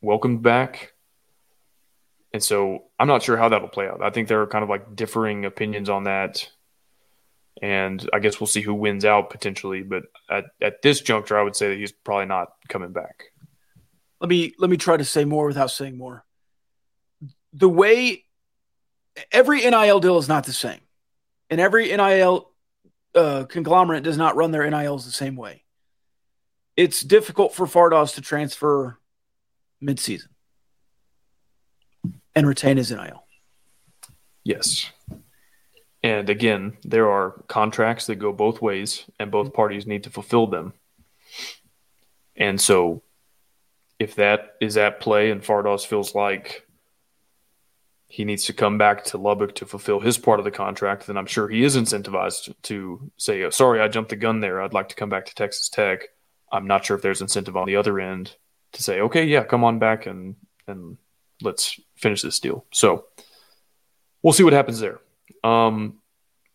[0.01, 0.93] welcomed back.
[2.33, 4.03] And so I'm not sure how that'll play out.
[4.03, 6.49] I think there are kind of like differing opinions on that.
[7.63, 9.83] and I guess we'll see who wins out potentially.
[9.83, 13.25] But at, at this juncture, I would say that he's probably not coming back.
[14.21, 16.25] Let me let me try to say more without saying more.
[17.53, 18.25] The way
[19.33, 20.81] every NIL deal is not the same,
[21.49, 22.51] and every NIL
[23.15, 25.65] uh, conglomerate does not run their NILs the same way.
[26.77, 28.99] It's difficult for Fardaws to transfer
[29.83, 30.29] midseason
[32.35, 33.25] and retain his NIL.
[34.45, 34.91] Yes.
[36.03, 40.47] And again, there are contracts that go both ways, and both parties need to fulfill
[40.47, 40.73] them.
[42.37, 43.03] And so,
[43.99, 46.67] if that is at play and Fardaws feels like
[48.07, 51.19] he needs to come back to Lubbock to fulfill his part of the contract, then
[51.19, 54.63] I'm sure he is incentivized to say, oh, sorry, I jumped the gun there.
[54.63, 56.09] I'd like to come back to Texas Tech.
[56.51, 58.35] I'm not sure if there's incentive on the other end
[58.73, 60.97] to say, okay, yeah, come on back and and
[61.43, 62.65] let's finish this deal.
[62.73, 63.07] So
[64.23, 65.01] we'll see what happens there.
[65.45, 65.99] Um,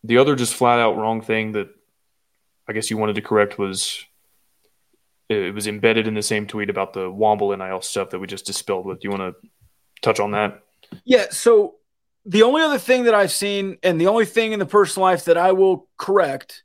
[0.04, 1.68] the other just flat out wrong thing that
[2.68, 4.04] I guess you wanted to correct was
[5.28, 8.46] it was embedded in the same tweet about the Womble NIL stuff that we just
[8.46, 9.00] dispelled with.
[9.00, 9.48] Do you want to
[10.02, 10.62] touch on that?
[11.04, 11.26] Yeah.
[11.30, 11.76] So
[12.24, 15.24] the only other thing that I've seen, and the only thing in the personal life
[15.24, 16.62] that I will correct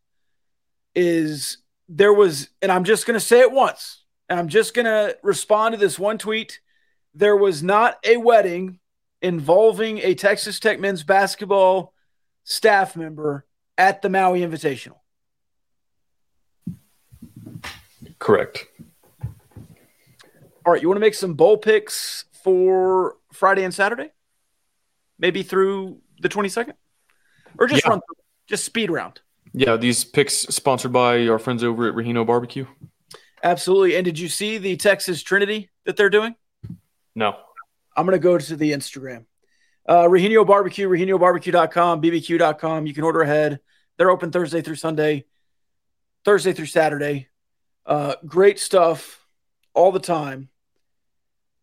[0.94, 1.58] is
[1.90, 5.18] there was, and I'm just going to say it once, and I'm just going to
[5.24, 6.62] respond to this one tweet.
[7.14, 8.80] There was not a wedding
[9.22, 11.94] involving a Texas Tech men's basketball
[12.44, 13.46] staff member
[13.78, 14.98] at the Maui Invitational.
[18.20, 18.66] Correct.
[20.66, 24.12] All right, you want to make some bowl picks for Friday and Saturday?
[25.18, 26.74] Maybe through the 22nd?
[27.60, 27.90] Or just Yeah.
[27.92, 28.02] run
[28.48, 29.22] just speed round.
[29.54, 32.66] Yeah, these picks sponsored by our friends over at Rahino Barbecue.
[33.44, 33.96] Absolutely.
[33.96, 36.36] And did you see the Texas Trinity that they're doing?
[37.16, 37.36] No.
[37.96, 39.26] I'm going to go to the Instagram.
[39.88, 42.86] Uh, Regenio Barbecue, RegenioBarbecue.com, BBQ.com.
[42.86, 43.60] You can order ahead.
[43.98, 45.26] They're open Thursday through Sunday,
[46.24, 47.28] Thursday through Saturday.
[47.86, 49.26] Uh, great stuff
[49.74, 50.50] all the time.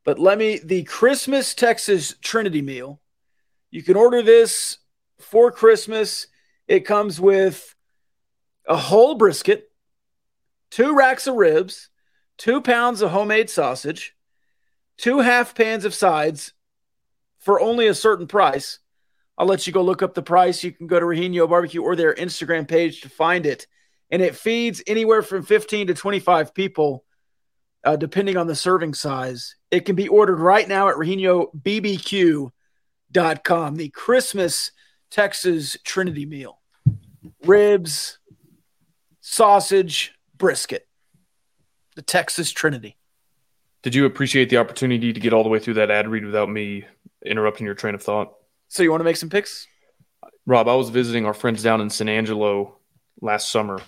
[0.05, 3.01] But let me, the Christmas Texas Trinity meal,
[3.71, 4.79] you can order this
[5.19, 6.27] for Christmas.
[6.67, 7.75] It comes with
[8.67, 9.71] a whole brisket,
[10.71, 11.89] two racks of ribs,
[12.37, 14.15] two pounds of homemade sausage,
[14.99, 16.53] two half pans of sides
[17.39, 18.81] for only a certain price.
[19.39, 20.63] I'll let you go look up the price.
[20.65, 23.67] You can go to Regenio Barbecue or their Instagram page to find it.
[24.11, 27.05] And it feeds anywhere from 15 to 25 people,
[27.85, 29.55] uh, depending on the serving size.
[29.71, 33.77] It can be ordered right now at RegenioBBQ.com.
[33.77, 34.73] The Christmas
[35.11, 36.59] Texas Trinity meal
[37.45, 38.19] ribs,
[39.21, 40.89] sausage, brisket.
[41.97, 42.98] The Texas Trinity.
[43.83, 46.51] Did you appreciate the opportunity to get all the way through that ad read without
[46.51, 46.85] me
[47.25, 48.35] interrupting your train of thought?
[48.69, 49.67] So, you want to make some picks?
[50.47, 52.77] Rob, I was visiting our friends down in San Angelo
[53.21, 53.81] last summer,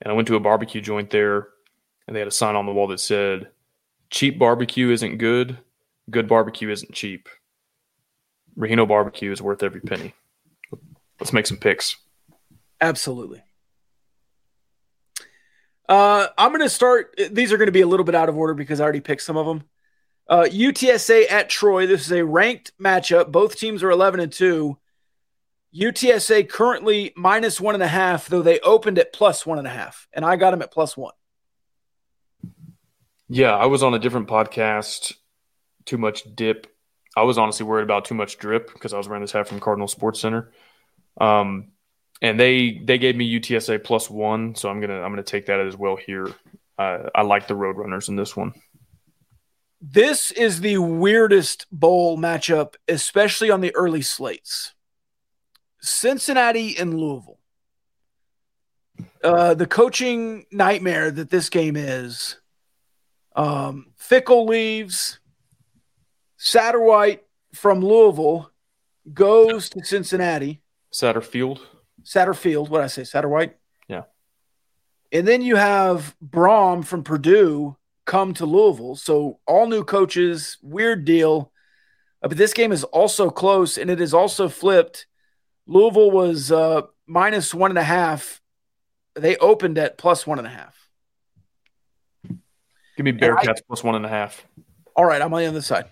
[0.00, 1.48] and I went to a barbecue joint there,
[2.06, 3.48] and they had a sign on the wall that said,
[4.10, 5.58] Cheap barbecue isn't good,
[6.10, 7.28] good barbecue isn't cheap.
[8.56, 10.14] Rahino barbecue is worth every penny.
[11.18, 11.96] Let's make some picks.
[12.80, 13.42] Absolutely.
[15.88, 17.18] Uh, I'm going to start.
[17.30, 19.22] These are going to be a little bit out of order because I already picked
[19.22, 19.64] some of them.
[20.28, 21.86] Uh, UTSA at Troy.
[21.86, 23.30] This is a ranked matchup.
[23.30, 24.78] Both teams are 11 and 2.
[25.74, 29.70] UTSA currently minus one and a half, though they opened at plus one and a
[29.70, 31.14] half, and I got them at plus one.
[33.28, 35.14] Yeah, I was on a different podcast,
[35.84, 36.68] Too Much Dip.
[37.16, 39.60] I was honestly worried about too much drip because I was wearing this hat from
[39.60, 40.52] Cardinal Sports Center.
[41.20, 41.72] Um,
[42.22, 45.60] and they they gave me UTSA plus one, so I'm gonna I'm gonna take that
[45.60, 46.32] as well here.
[46.78, 48.52] Uh, I like the Roadrunners in this one.
[49.80, 54.72] This is the weirdest bowl matchup, especially on the early slates.
[55.80, 57.38] Cincinnati and Louisville.
[59.22, 62.38] Uh, the coaching nightmare that this game is.
[63.36, 65.18] Um, Fickell leaves.
[66.38, 67.22] Satterwhite
[67.52, 68.50] from Louisville
[69.12, 70.62] goes to Cincinnati.
[70.92, 71.60] Satterfield.
[72.04, 73.56] Satterfield, what I say, Satterwhite?
[73.88, 74.02] Yeah.
[75.12, 78.96] And then you have Brohm from Purdue come to Louisville.
[78.96, 81.50] So all new coaches, weird deal.
[82.22, 85.06] Uh, but this game is also close and it is also flipped.
[85.66, 88.40] Louisville was uh, minus one and a half.
[89.14, 90.76] They opened at plus one and a half.
[92.96, 94.46] Give me Bearcats plus one and a half.
[94.94, 95.86] All right, I'm on the other side.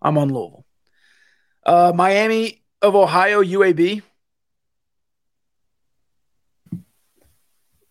[0.00, 0.64] I'm on Louisville.
[1.64, 4.02] Uh, Miami of Ohio, UAB.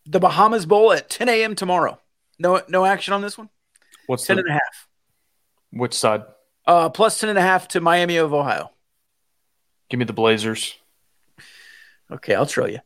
[0.07, 1.55] The Bahamas Bowl at 10 a.m.
[1.55, 1.99] tomorrow.
[2.39, 3.49] No, no action on this one.
[4.05, 4.87] What's 10 the, and a half.
[5.71, 6.23] which side?
[6.65, 8.71] Uh, plus 10 and a half to Miami of Ohio.
[9.89, 10.75] Give me the Blazers.
[12.11, 12.79] Okay, I'll show you.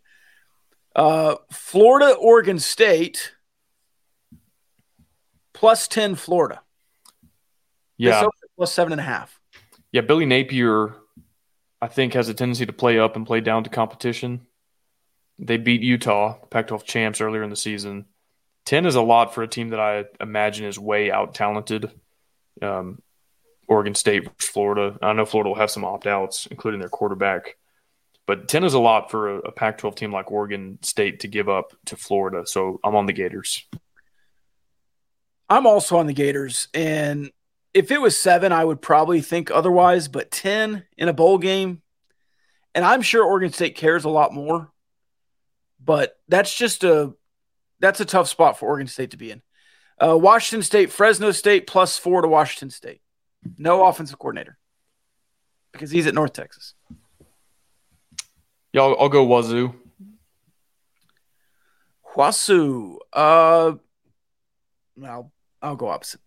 [0.96, 3.34] Uh, Florida, Oregon State,
[5.54, 6.62] plus 10 Florida.
[7.98, 9.40] Yeah, This opened at plus seven and a half.
[9.92, 10.02] yeah.
[10.02, 10.96] Billy Napier,
[11.82, 14.48] I think, has a tendency to play up and play down to competition.
[15.42, 18.06] They beat Utah, Pac-12 champs, earlier in the season.
[18.64, 21.92] Ten is a lot for a team that I imagine is way out talented.
[22.62, 23.02] Um,
[23.68, 25.00] Oregon State versus Florida.
[25.02, 27.58] I know Florida will have some opt outs, including their quarterback.
[28.28, 31.28] But 10 is a lot for a, a Pac 12 team like Oregon State to
[31.28, 32.46] give up to Florida.
[32.46, 33.68] So I'm on the Gators.
[35.50, 36.68] I'm also on the Gators.
[36.74, 37.32] And
[37.74, 40.08] if it was seven, I would probably think otherwise.
[40.08, 41.82] But 10 in a bowl game,
[42.76, 44.71] and I'm sure Oregon State cares a lot more.
[45.84, 47.14] But that's just a
[47.80, 49.42] that's a tough spot for Oregon State to be in.
[50.00, 53.02] Uh, Washington State, Fresno State plus four to Washington State.
[53.58, 54.58] No offensive coordinator
[55.72, 56.76] because he's at North Texas.
[58.74, 59.76] Yeah, I'll, I'll go Wazoo.
[62.16, 62.98] Huasu.
[63.12, 63.74] Uh,
[65.04, 66.22] I'll I'll go opposite.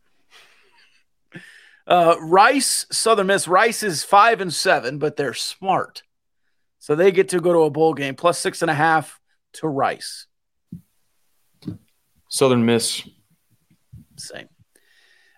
[1.86, 3.46] Uh, Rice, Southern Miss.
[3.46, 6.02] Rice is five and seven, but they're smart,
[6.78, 9.20] so they get to go to a bowl game plus six and a half
[9.54, 10.26] to Rice.
[12.28, 13.08] Southern Miss.
[14.16, 14.48] Same.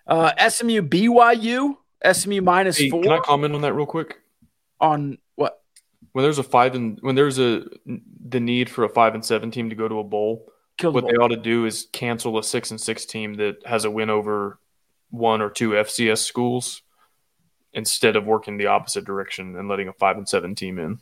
[0.05, 1.75] Uh, SMU, BYU.
[2.13, 4.17] SMU minus Hey, four can I comment on that real quick?
[4.79, 5.59] on what?
[6.11, 9.49] When there's a five and when there's a the need for a five and seven
[9.51, 10.45] team to go to a bowl,
[10.77, 11.11] Kill what bowl.
[11.11, 14.09] they ought to do is cancel a six and six team that has a win
[14.11, 14.59] over
[15.09, 16.83] one or two FCS schools
[17.73, 20.99] instead of working the opposite direction and letting a five and seven team in.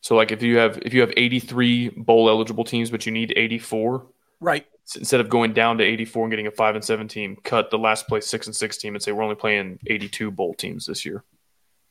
[0.00, 3.32] So like if you have if you have 83 bowl eligible teams but you need
[3.36, 4.06] 84
[4.40, 4.66] Right.
[4.96, 7.78] instead of going down to 84 and getting a 5 and 7 team cut the
[7.78, 11.04] last place 6 and 6 team and say we're only playing 82 bowl teams this
[11.04, 11.22] year.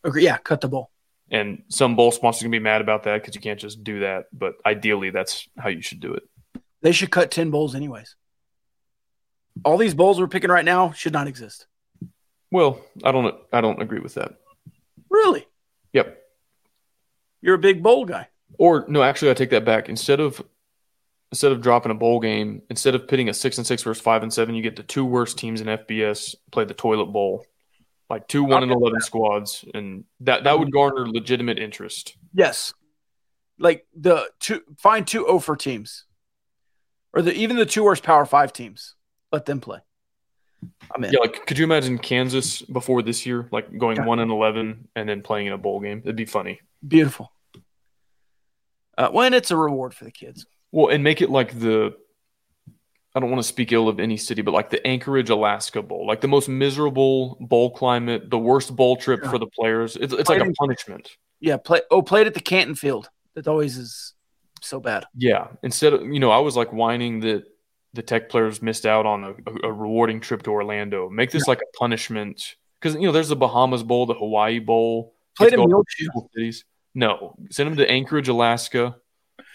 [0.04, 0.22] Okay.
[0.22, 0.38] Yeah.
[0.38, 0.90] Cut the bowl.
[1.30, 4.26] And some bowl sponsors can be mad about that because you can't just do that.
[4.34, 6.24] But ideally, that's how you should do it.
[6.82, 8.16] They should cut ten bowls anyways.
[9.64, 11.68] All these bowls we're picking right now should not exist.
[12.52, 13.36] Well, I don't.
[13.54, 14.36] I don't agree with that.
[15.12, 15.46] Really?
[15.94, 16.19] Yep.
[17.42, 18.28] You're a big bowl guy.
[18.58, 19.90] Or no, actually, I take that back.
[19.90, 20.42] Instead of
[21.32, 24.24] instead of dropping a bowl game, instead of pitting a six and six versus five
[24.24, 27.46] and seven, you get the two worst teams in FBS play the toilet bowl,
[28.10, 32.16] like two one and eleven squads, and that that would garner legitimate interest.
[32.34, 32.74] Yes.
[33.58, 36.06] Like the two find two oh over teams.
[37.14, 38.96] Or the even the two worst power five teams.
[39.32, 39.80] Let them play.
[40.96, 41.12] I'm in.
[41.14, 44.06] Yeah, like could you imagine Kansas before this year, like going Yeah.
[44.06, 46.02] one and eleven and then playing in a bowl game?
[46.04, 46.60] It'd be funny.
[46.88, 47.32] Beautiful.
[48.98, 50.46] Uh, when it's a reward for the kids.
[50.72, 51.96] Well, and make it like the
[53.16, 56.06] I don't want to speak ill of any city, but like the Anchorage, Alaska Bowl,
[56.06, 59.32] like the most miserable bowl climate, the worst bowl trip Yeah.
[59.32, 59.96] for the players.
[59.96, 61.18] It's, it's like a punishment.
[61.40, 63.10] Yeah, play oh, played at the Canton Field.
[63.36, 64.14] That always is
[64.62, 65.06] so bad.
[65.16, 65.48] Yeah.
[65.64, 67.46] Instead of you know, I was like whining that
[67.94, 71.10] the tech players missed out on a, a, rewarding trip to Orlando.
[71.10, 75.16] Make this like a punishment because you know there's the Bahamas Bowl, the Hawaii Bowl.
[75.38, 75.84] Played Get to in go
[76.14, 76.66] cool cities.
[76.94, 78.96] No, send them to Anchorage, Alaska,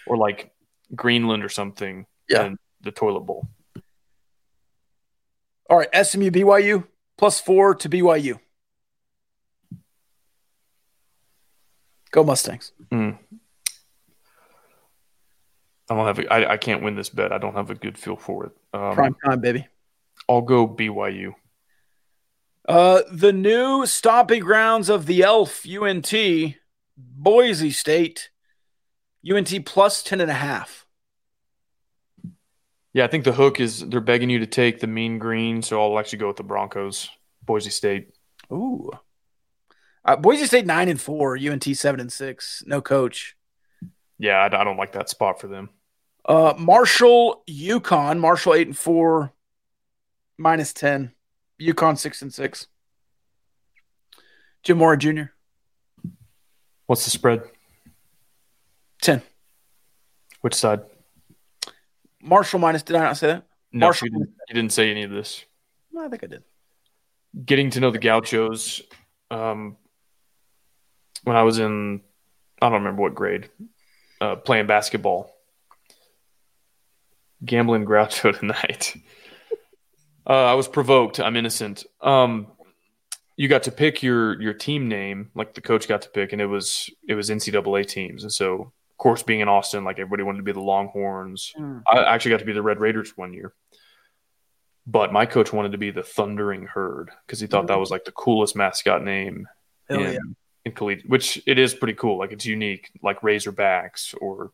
[0.07, 0.51] or like
[0.93, 2.05] Greenland or something.
[2.29, 2.45] Yeah.
[2.45, 3.47] and the toilet bowl.
[5.69, 6.85] All right, SMU BYU
[7.17, 8.39] plus four to BYU.
[12.11, 12.71] Go Mustangs.
[12.91, 13.17] Mm.
[15.89, 16.19] I don't have.
[16.19, 17.31] A, I, I can't win this bet.
[17.31, 18.51] I don't have a good feel for it.
[18.73, 19.67] Um, Prime time, baby.
[20.27, 21.33] I'll go BYU.
[22.67, 26.11] Uh, the new stomping grounds of the Elf UNT,
[26.97, 28.31] Boise State,
[29.29, 30.85] UNT plus 10 and a half.
[32.93, 35.81] Yeah, I think the hook is they're begging you to take the mean green, so
[35.81, 37.09] I'll actually go with the Broncos.
[37.43, 38.15] Boise State.
[38.51, 38.89] Ooh.
[40.03, 42.63] Uh, Boise State nine and four, UNT seven and six.
[42.65, 43.35] No coach.
[44.17, 45.69] Yeah, I, I don't like that spot for them.
[46.23, 49.33] Uh, Marshall, UConn, Marshall eight and four,
[50.37, 51.11] minus ten.
[51.61, 52.67] UConn six and six.
[54.63, 55.23] Jim Mora Jr.
[56.87, 57.43] What's the spread?
[59.01, 59.21] ten.
[60.41, 60.81] Which side?
[62.21, 62.83] Marshall minus.
[62.83, 63.43] Did I not say that?
[63.71, 64.07] No, Marshall.
[64.07, 65.45] you didn't, you didn't say any of this.
[65.91, 66.43] No, I think I did.
[67.45, 68.81] Getting to know the Gauchos.
[69.29, 69.77] Um,
[71.23, 72.01] when I was in,
[72.61, 73.49] I don't remember what grade,
[74.21, 75.31] uh, playing basketball.
[77.43, 78.95] Gambling Groucho tonight.
[80.27, 81.19] Uh, I was provoked.
[81.19, 81.85] I'm innocent.
[82.01, 82.47] Um,
[83.37, 86.41] you got to pick your your team name, like the coach got to pick, and
[86.41, 90.23] it was it was NCAA teams, and so of course being in Austin, like everybody
[90.23, 91.53] wanted to be the Longhorns.
[91.55, 91.79] Hmm.
[91.85, 93.53] I actually got to be the Red Raiders one year,
[94.87, 98.05] but my coach wanted to be the Thundering Herd because he thought that was like
[98.05, 99.47] the coolest mascot name
[99.89, 100.19] Hell in yeah.
[100.65, 102.17] In collegiate, which it is pretty cool.
[102.17, 104.51] Like it's unique, like Razorbacks or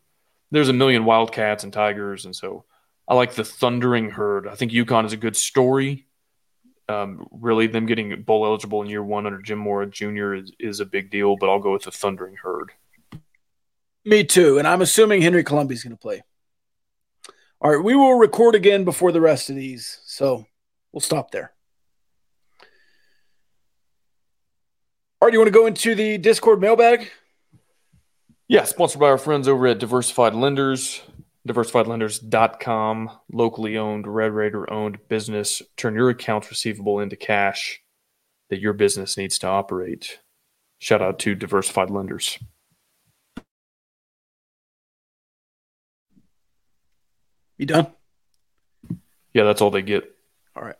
[0.50, 2.64] there's a million Wildcats and Tigers, and so
[3.08, 4.46] I like the Thundering Herd.
[4.46, 6.06] I think UConn is a good story.
[6.88, 10.34] Um, really, them getting bowl eligible in year one under Jim Mora Jr.
[10.34, 12.72] is, is a big deal, but I'll go with the Thundering Herd.
[14.04, 14.58] Me too.
[14.58, 16.22] And I'm assuming Henry Colombi's going to play.
[17.60, 17.82] All right.
[17.82, 20.00] We will record again before the rest of these.
[20.04, 20.44] So
[20.90, 21.52] we'll stop there.
[25.22, 25.32] All right.
[25.34, 27.08] You want to go into the Discord mailbag?
[28.48, 28.64] Yeah.
[28.64, 31.00] Sponsored by our friends over at Diversified Lenders,
[31.46, 35.62] diversifiedlenders.com, locally owned, Red Raider owned business.
[35.76, 37.80] Turn your accounts receivable into cash
[38.50, 40.18] that your business needs to operate.
[40.80, 42.40] Shout out to Diversified Lenders.
[47.58, 47.86] You done?
[49.32, 50.02] Yeah, that's all they get.
[50.56, 50.74] All right.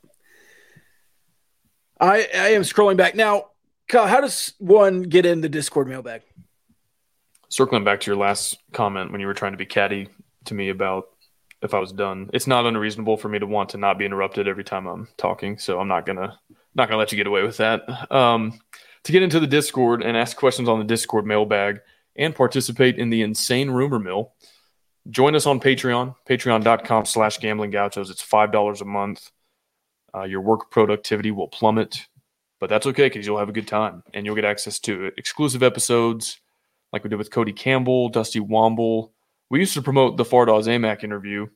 [2.00, 3.51] I I am scrolling back now.
[3.92, 6.22] Kyle, how does one get in the Discord mailbag?
[7.50, 10.08] Circling back to your last comment when you were trying to be catty
[10.46, 11.10] to me about
[11.60, 14.48] if I was done, it's not unreasonable for me to want to not be interrupted
[14.48, 15.58] every time I'm talking.
[15.58, 16.40] So I'm not gonna
[16.74, 17.82] not gonna let you get away with that.
[18.10, 18.58] Um,
[19.04, 21.82] to get into the Discord and ask questions on the Discord mailbag
[22.16, 24.32] and participate in the insane rumor mill,
[25.10, 28.08] join us on Patreon, patreon.com slash gambling gauchos.
[28.08, 29.30] It's $5 a month.
[30.14, 32.06] Uh, your work productivity will plummet,
[32.62, 35.64] but that's okay because you'll have a good time and you'll get access to exclusive
[35.64, 36.38] episodes
[36.92, 39.10] like we did with Cody Campbell, Dusty Womble.
[39.50, 41.48] We used to promote the Fardaws Aimaq interview.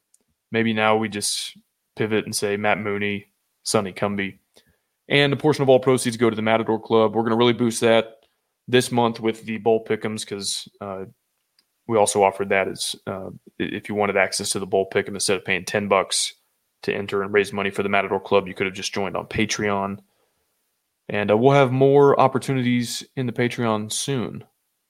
[0.51, 1.57] Maybe now we just
[1.95, 3.27] pivot and say Matt Mooney,
[3.63, 4.39] Sonny Cumby.
[5.09, 7.15] And a portion of all proceeds go to the Matador Club.
[7.15, 8.17] We're going to really boost that
[8.67, 11.05] this month with the bowl pickums because uh,
[11.87, 13.31] we also offered that as uh,
[13.61, 16.35] if you wanted access to the bowl pick instead of paying 10 bucks
[16.83, 19.27] to enter and raise money for the Matador Club, you could have just joined on
[19.27, 20.01] Patreon.
[21.09, 24.45] And uh, we'll have more opportunities in the Patreon soon.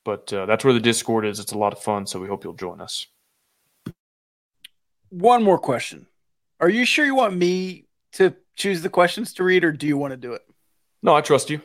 [0.04, 1.40] But uh, that's where the Discord is.
[1.40, 3.06] It's a lot of fun, so we hope you'll join us.
[5.10, 6.06] One more question.
[6.60, 9.98] Are you sure you want me to choose the questions to read, or do you
[9.98, 10.42] want to do it?
[11.02, 11.60] No, I trust you.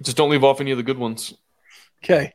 [0.00, 1.34] Just don't leave off any of the good ones.
[2.04, 2.32] Okay.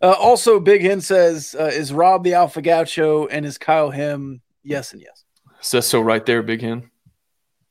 [0.00, 4.40] Uh, also, Big Hen says, uh, "Is Rob the Alpha Gaucho and is Kyle him?"
[4.62, 5.24] Yes and yes.
[5.60, 6.90] Says so right there, Big Hen.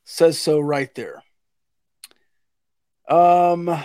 [0.04, 1.23] Says so right there.
[3.08, 3.66] Um.
[3.66, 3.80] Well,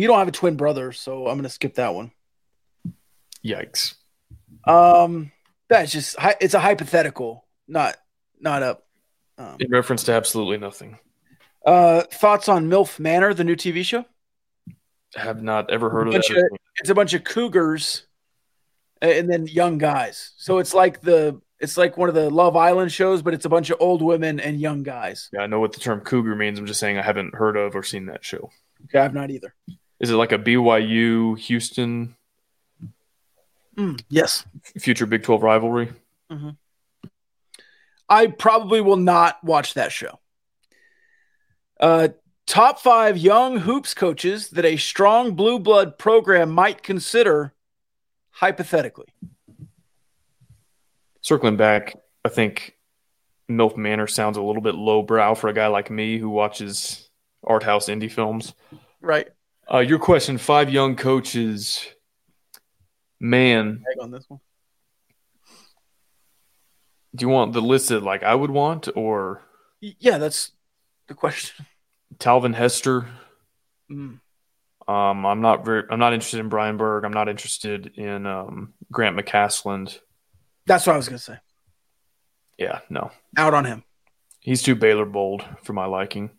[0.00, 2.10] you don't have a twin brother, so I'm going to skip that one.
[3.44, 3.94] Yikes.
[4.64, 5.30] Um,
[5.68, 7.96] that's just it's a hypothetical, not
[8.40, 8.86] not up.
[9.38, 10.98] Um, In reference to absolutely nothing.
[11.64, 14.04] Uh, thoughts on MILF Manor, the new TV show?
[15.16, 16.30] Have not ever heard of it.
[16.30, 18.06] Of, it's a bunch of cougars
[19.00, 20.32] and then young guys.
[20.36, 23.48] So it's like the it's like one of the Love Island shows, but it's a
[23.48, 25.30] bunch of old women and young guys.
[25.32, 26.58] Yeah, I know what the term cougar means.
[26.58, 28.50] I'm just saying I haven't heard of or seen that show.
[28.84, 29.54] Okay, I've not either.
[30.00, 32.16] Is it like a BYU Houston?
[33.76, 34.44] Mm, yes.
[34.78, 35.92] Future Big 12 rivalry?
[36.30, 36.50] Mm-hmm.
[38.08, 40.18] I probably will not watch that show.
[41.80, 42.08] Uh,
[42.46, 47.54] top five young hoops coaches that a strong blue blood program might consider
[48.30, 49.06] hypothetically.
[51.24, 52.76] Circling back, I think
[53.50, 57.08] MILF Manor sounds a little bit lowbrow for a guy like me who watches
[57.42, 58.52] art house indie films.
[59.00, 59.28] Right.
[59.72, 61.86] Uh, your question: Five young coaches.
[63.18, 64.40] Man, on this one.
[67.14, 69.40] Do you want the list that like I would want, or
[69.80, 70.52] yeah, that's
[71.08, 71.64] the question.
[72.18, 73.06] Talvin Hester.
[73.90, 74.20] Mm.
[74.86, 75.84] Um, I'm not very.
[75.88, 77.06] I'm not interested in Brian Berg.
[77.06, 79.98] I'm not interested in um, Grant McCasland.
[80.66, 81.38] That's what I was gonna say.
[82.58, 83.10] Yeah, no.
[83.36, 83.84] Out on him.
[84.40, 86.30] He's too Baylor bold for my liking.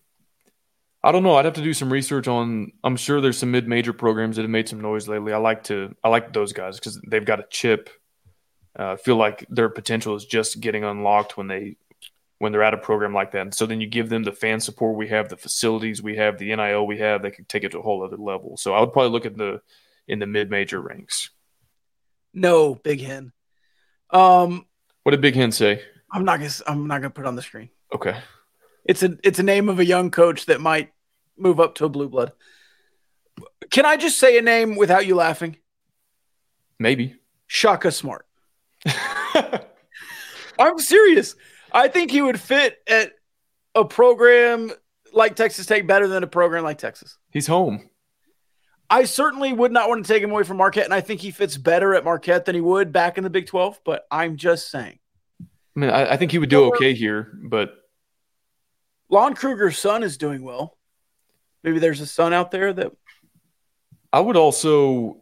[1.03, 1.35] I don't know.
[1.35, 2.71] I'd have to do some research on.
[2.83, 5.33] I'm sure there's some mid-major programs that have made some noise lately.
[5.33, 5.95] I like to.
[6.03, 7.89] I like those guys because they've got a chip.
[8.77, 11.77] Uh, I feel like their potential is just getting unlocked when they
[12.39, 13.41] when they're at a program like that.
[13.41, 16.37] And so then you give them the fan support we have, the facilities we have,
[16.37, 17.21] the NIL we have.
[17.21, 18.57] They could take it to a whole other level.
[18.57, 19.61] So I would probably look at the
[20.07, 21.29] in the mid-major ranks.
[22.33, 23.31] No, Big Hen.
[24.09, 24.65] Um,
[25.03, 25.81] what did Big Hen say?
[26.11, 26.51] I'm not gonna.
[26.67, 27.69] I'm not gonna put it on the screen.
[27.93, 28.17] Okay.
[28.85, 30.91] It's a it's a name of a young coach that might
[31.37, 32.31] move up to a blue blood.
[33.71, 35.57] Can I just say a name without you laughing?
[36.79, 37.15] Maybe.
[37.47, 38.25] Shaka Smart.
[40.59, 41.35] I'm serious.
[41.71, 43.11] I think he would fit at
[43.73, 44.71] a program
[45.13, 47.17] like Texas Tech better than a program like Texas.
[47.31, 47.89] He's home.
[48.89, 51.31] I certainly would not want to take him away from Marquette, and I think he
[51.31, 54.69] fits better at Marquette than he would back in the Big 12, but I'm just
[54.69, 54.99] saying.
[55.41, 57.73] I mean, I, I think he would do okay here, but
[59.09, 60.77] Lon Kruger's son is doing well.
[61.63, 62.91] Maybe there's a son out there that
[64.13, 65.17] I would also,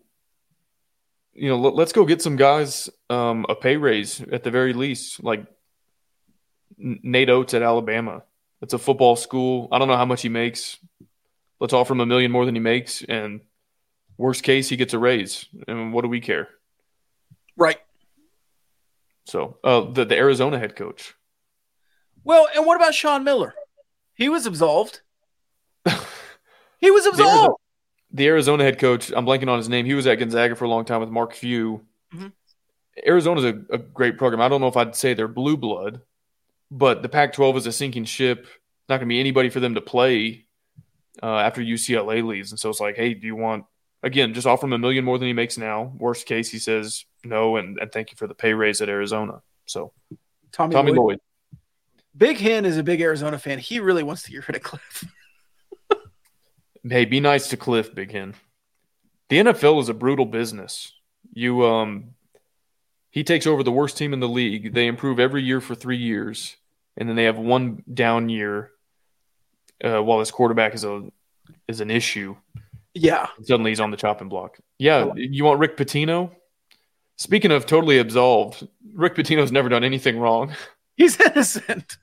[1.33, 4.73] you know, let, us go get some guys um, a pay raise at the very
[4.73, 5.45] least, like
[6.77, 8.23] Nate Oats at Alabama.
[8.61, 9.69] It's a football school.
[9.71, 10.77] I don't know how much he makes.
[11.59, 13.41] Let's offer him a million more than he makes, and
[14.17, 15.45] worst case, he gets a raise.
[15.67, 16.49] And what do we care?
[17.55, 17.79] Right.
[19.25, 21.15] So, uh, the the Arizona head coach.
[22.23, 23.53] Well, and what about Sean Miller?
[24.15, 25.01] He was absolved.
[26.79, 27.57] he was absolved
[28.13, 29.85] the Arizona head coach, I'm blanking on his name.
[29.85, 31.83] He was at Gonzaga for a long time with Mark Few.
[32.13, 32.27] Mm-hmm.
[33.07, 34.39] Arizona's a, a, great program.
[34.39, 36.01] I don't know if I'd say they're blue blood,
[36.69, 38.45] but the Pac 12 is a sinking ship.
[38.87, 40.45] Not going to be anybody for them to play
[41.23, 42.51] uh, after UCLA leaves.
[42.51, 43.65] And so it's like, hey, do you want,
[44.03, 45.93] again, just offer him a million more than he makes now?
[45.97, 49.41] Worst case, he says no, and, and thank you for the pay raise at Arizona.
[49.65, 49.93] So,
[50.51, 50.97] Tommy, Tommy Lloyd.
[50.97, 51.19] Lloyd.
[52.15, 53.57] Big Hen is a big Arizona fan.
[53.57, 55.05] He really wants to get rid of Cliff.
[56.85, 58.35] Hey, be nice to Cliff, Big Hen.
[59.29, 60.91] The NFL is a brutal business.
[61.33, 62.15] You um
[63.09, 64.73] he takes over the worst team in the league.
[64.73, 66.57] They improve every year for three years,
[66.97, 68.71] and then they have one down year
[69.81, 71.09] uh, while his quarterback is a
[71.69, 72.35] is an issue.
[72.93, 73.27] Yeah.
[73.41, 74.57] Suddenly he's on the chopping block.
[74.77, 75.11] Yeah.
[75.15, 76.31] You want Rick Pitino?
[77.17, 80.53] Speaking of totally absolved, Rick Pitino's never done anything wrong.
[80.95, 81.97] He's innocent.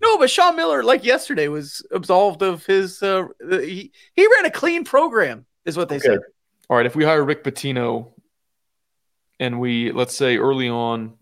[0.00, 3.02] No, but Sean Miller, like yesterday, was absolved of his.
[3.02, 6.08] Uh, he he ran a clean program, is what they okay.
[6.08, 6.20] said.
[6.68, 8.12] All right, if we hire Rick Pitino,
[9.40, 11.14] and we let's say early on,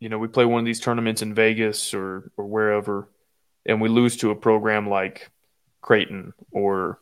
[0.00, 3.08] you know, we play one of these tournaments in Vegas or or wherever,
[3.66, 5.30] and we lose to a program like
[5.82, 6.98] Creighton or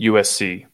[0.00, 0.66] USC,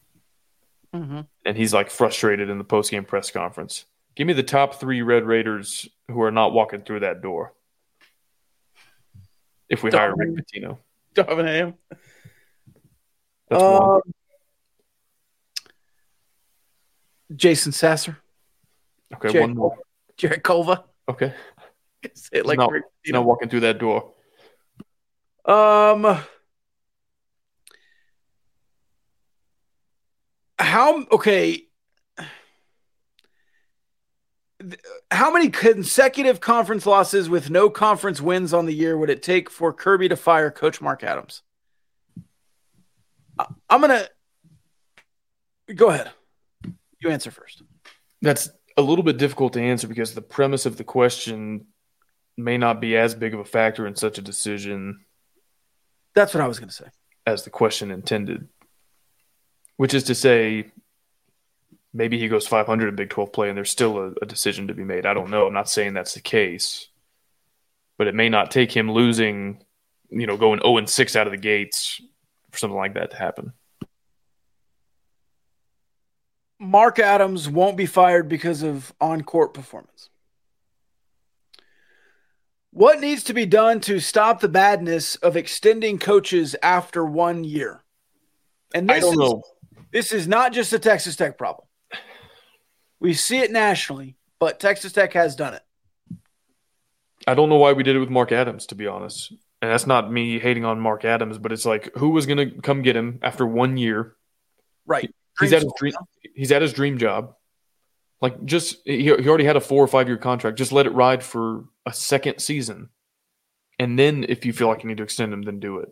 [0.93, 1.21] mm-hmm.
[1.45, 3.85] and he's like frustrated in the post game press conference.
[4.15, 7.53] Give me the top three Red Raiders who are not walking through that door
[9.69, 10.77] if we hire Rick Pitino.
[11.15, 11.73] Darvin
[13.49, 14.01] That's um, one.
[17.35, 18.17] Jason Sasser.
[19.13, 19.77] Okay, Jared one more.
[20.17, 20.83] Jarrett Culver.
[21.09, 21.33] Okay.
[22.13, 22.71] Say like not,
[23.07, 24.11] not walking through that door.
[25.45, 26.19] Um.
[30.61, 31.63] How okay?
[35.09, 39.49] how many consecutive conference losses with no conference wins on the year would it take
[39.49, 41.41] for Kirby to fire Coach Mark Adams?
[43.69, 44.05] I'm going
[45.67, 46.11] to go ahead.
[46.99, 47.63] You answer first.
[48.21, 51.65] That's a little bit difficult to answer because the premise of the question
[52.37, 55.05] may not be as big of a factor in such a decision.
[56.13, 56.85] That's what I was going to say.
[57.25, 58.47] As the question intended,
[59.81, 60.71] which is to say,
[61.91, 64.75] maybe he goes 500 in Big 12 play and there's still a, a, decision to
[64.75, 65.07] be made.
[65.07, 65.47] I don't know.
[65.47, 66.87] I'm not saying that's the case,
[67.97, 69.65] but it may not take him losing,
[70.11, 71.99] you know, going 0 and 6 out of the gates
[72.51, 73.53] for something like that to happen.
[76.59, 80.11] Mark Adams won't be fired because of on court performance.
[82.69, 87.81] What needs to be done to stop the badness of extending coaches after one year?
[88.75, 89.43] And this I don't is, know.
[89.91, 91.67] This is not just a Texas Tech problem.
[92.99, 95.63] We see it nationally, but Texas Tech has done it.
[97.27, 99.31] I don't know why we did it with Mark Adams, to be honest.
[99.61, 102.61] And that's not me hating on Mark Adams, but it's like who was going to
[102.61, 104.15] come get him after one year?
[104.85, 105.13] Right.
[105.39, 105.93] He's at his dream.
[106.35, 107.35] He's at his dream job.
[108.21, 110.57] Like just he, he already had a four or five year contract.
[110.57, 112.89] Just let it ride for a second season,
[113.79, 115.89] and then if you feel like you need to extend him, then do it.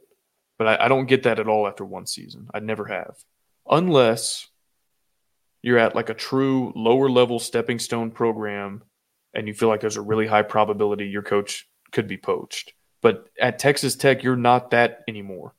[0.58, 2.48] But I, I don't get that at all after one season.
[2.54, 3.16] I never have,
[3.70, 4.48] unless
[5.62, 8.84] you're at like a true lower level stepping stone program
[9.34, 12.74] and you feel like there's a really high probability your coach could be poached.
[13.02, 15.54] But at Texas Tech, you're not that anymore.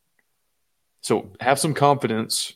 [1.01, 2.55] So have some confidence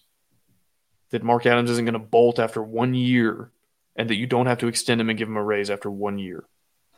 [1.11, 3.51] that Mark Adams isn't going to bolt after one year
[3.97, 6.19] and that you don't have to extend him and give him a raise after one
[6.19, 6.45] year.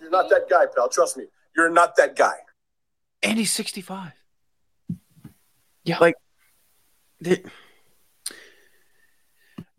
[0.00, 0.88] You're not that guy, pal.
[0.88, 1.24] Trust me.
[1.57, 2.34] You're not that guy.
[3.22, 4.12] And he's 65.
[5.84, 5.98] Yeah.
[5.98, 6.16] Like,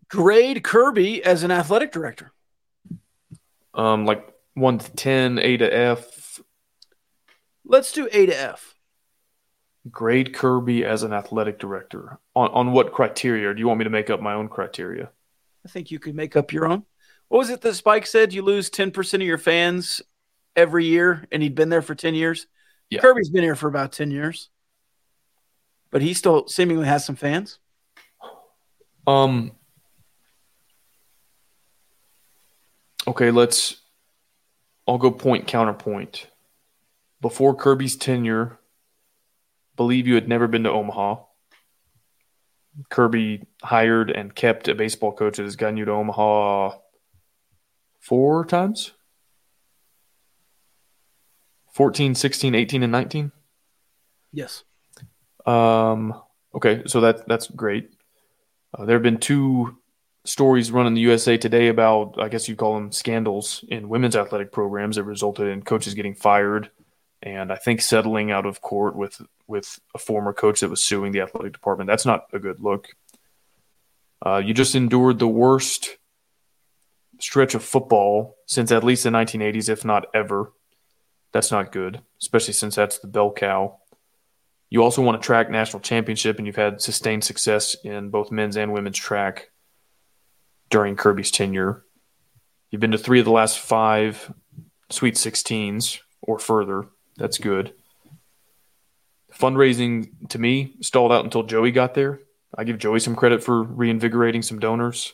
[0.09, 2.31] grade Kirby as an athletic director?
[3.73, 6.41] Um, like one to 10, A to F.
[7.63, 8.73] Let's do A to F.
[9.91, 12.19] Grade Kirby as an athletic director.
[12.35, 13.49] On on what criteria?
[13.49, 15.11] Or do you want me to make up my own criteria?
[15.65, 16.83] I think you could make up your own.
[17.27, 18.33] What was it that Spike said?
[18.33, 20.01] You lose 10% of your fans
[20.55, 22.47] every year, and he'd been there for 10 years?
[22.89, 23.01] Yeah.
[23.01, 24.49] Kirby's been here for about 10 years,
[25.91, 27.59] but he still seemingly has some fans.
[29.05, 29.51] Um,
[33.07, 33.77] Okay, let's.
[34.87, 36.27] I'll go point counterpoint.
[37.21, 38.59] Before Kirby's tenure,
[39.75, 41.23] believe you had never been to Omaha.
[42.89, 46.77] Kirby hired and kept a baseball coach that has gotten you to Omaha
[47.99, 48.91] four times
[51.73, 53.31] 14, 16, 18, and 19.
[54.31, 54.63] Yes.
[55.45, 56.21] Um,
[56.53, 57.91] okay, so that that's great.
[58.77, 59.77] Uh, there have been two
[60.27, 64.15] stories run in the USA Today about, I guess you'd call them scandals in women's
[64.15, 66.69] athletic programs that resulted in coaches getting fired,
[67.23, 71.13] and I think settling out of court with with a former coach that was suing
[71.13, 71.87] the athletic department.
[71.87, 72.89] That's not a good look.
[74.23, 75.97] Uh, you just endured the worst
[77.19, 80.51] stretch of football since at least the 1980s, if not ever.
[81.31, 83.79] That's not good, especially since that's the bell cow.
[84.69, 88.57] You also won a track national championship, and you've had sustained success in both men's
[88.57, 89.49] and women's track
[90.69, 91.83] during Kirby's tenure.
[92.69, 94.33] You've been to three of the last five
[94.89, 96.87] Sweet 16s or further.
[97.17, 97.73] That's good.
[99.33, 102.19] Fundraising to me stalled out until Joey got there.
[102.57, 105.13] I give Joey some credit for reinvigorating some donors.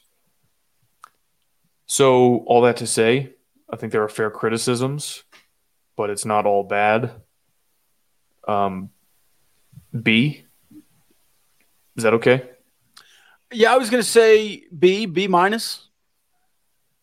[1.85, 3.33] So, all that to say,
[3.69, 5.23] I think there are fair criticisms,
[5.97, 7.11] but it's not all bad.
[8.47, 8.89] Um,
[10.01, 10.45] B.
[11.95, 12.49] Is that okay?
[13.53, 15.87] Yeah, I was going to say B, B minus.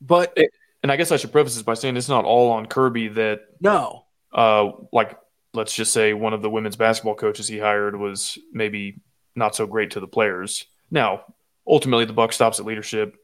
[0.00, 0.36] But
[0.82, 3.40] and I guess I should preface this by saying it's not all on Kirby that
[3.60, 4.04] no.
[4.32, 5.18] Uh, like
[5.52, 9.00] let's just say one of the women's basketball coaches he hired was maybe
[9.34, 10.66] not so great to the players.
[10.90, 11.24] Now,
[11.66, 13.16] ultimately, the buck stops at leadership.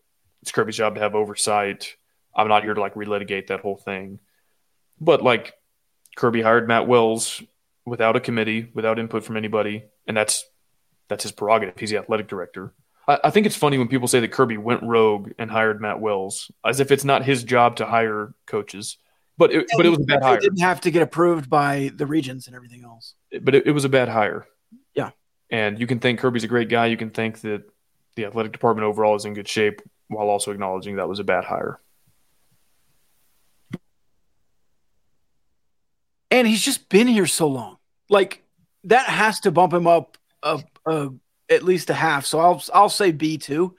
[0.43, 1.97] It's Kirby's job to have oversight.
[2.35, 4.18] I'm not here to like relitigate that whole thing,
[5.01, 5.55] but like
[6.16, 7.43] Kirby hired Matt Wells
[7.87, 10.45] without a committee, without input from anybody, and that's
[11.09, 11.79] that's his prerogative.
[11.79, 12.74] He's the athletic director.
[13.07, 16.01] I, I think it's funny when people say that Kirby went rogue and hired Matt
[16.01, 18.99] Wells, as if it's not his job to hire coaches.
[19.39, 20.41] But it, but it was a bad hire.
[20.41, 23.15] Didn't have to get approved by the regents and everything else.
[23.43, 24.47] But it, it was a bad hire.
[24.95, 25.11] Yeah.
[25.51, 26.87] And you can think Kirby's a great guy.
[26.87, 27.65] You can think that
[28.15, 31.45] the athletic department overall is in good shape while also acknowledging that was a bad
[31.45, 31.79] hire.
[36.31, 37.77] And he's just been here so long.
[38.09, 38.43] Like
[38.85, 41.11] that has to bump him up a, a,
[41.51, 42.27] at least a half.
[42.27, 43.77] So I'll I'll say B two.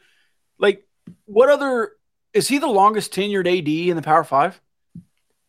[0.57, 0.87] Like
[1.25, 1.93] what other
[2.33, 4.59] is he the longest tenured AD in the Power Five?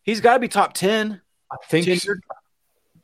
[0.03, 1.21] He's got to be top ten.
[1.51, 1.85] I think.
[1.85, 2.19] Tenured.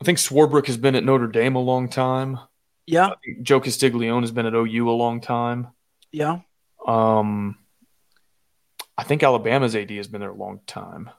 [0.02, 2.40] I think Swarbrick has been at Notre Dame a long time.
[2.86, 3.12] Yeah.
[3.42, 5.68] Joe Castiglione has been at OU a long time.
[6.12, 6.40] Yeah.
[6.86, 7.58] Um,
[8.98, 11.10] I think Alabama's AD has been there a long time.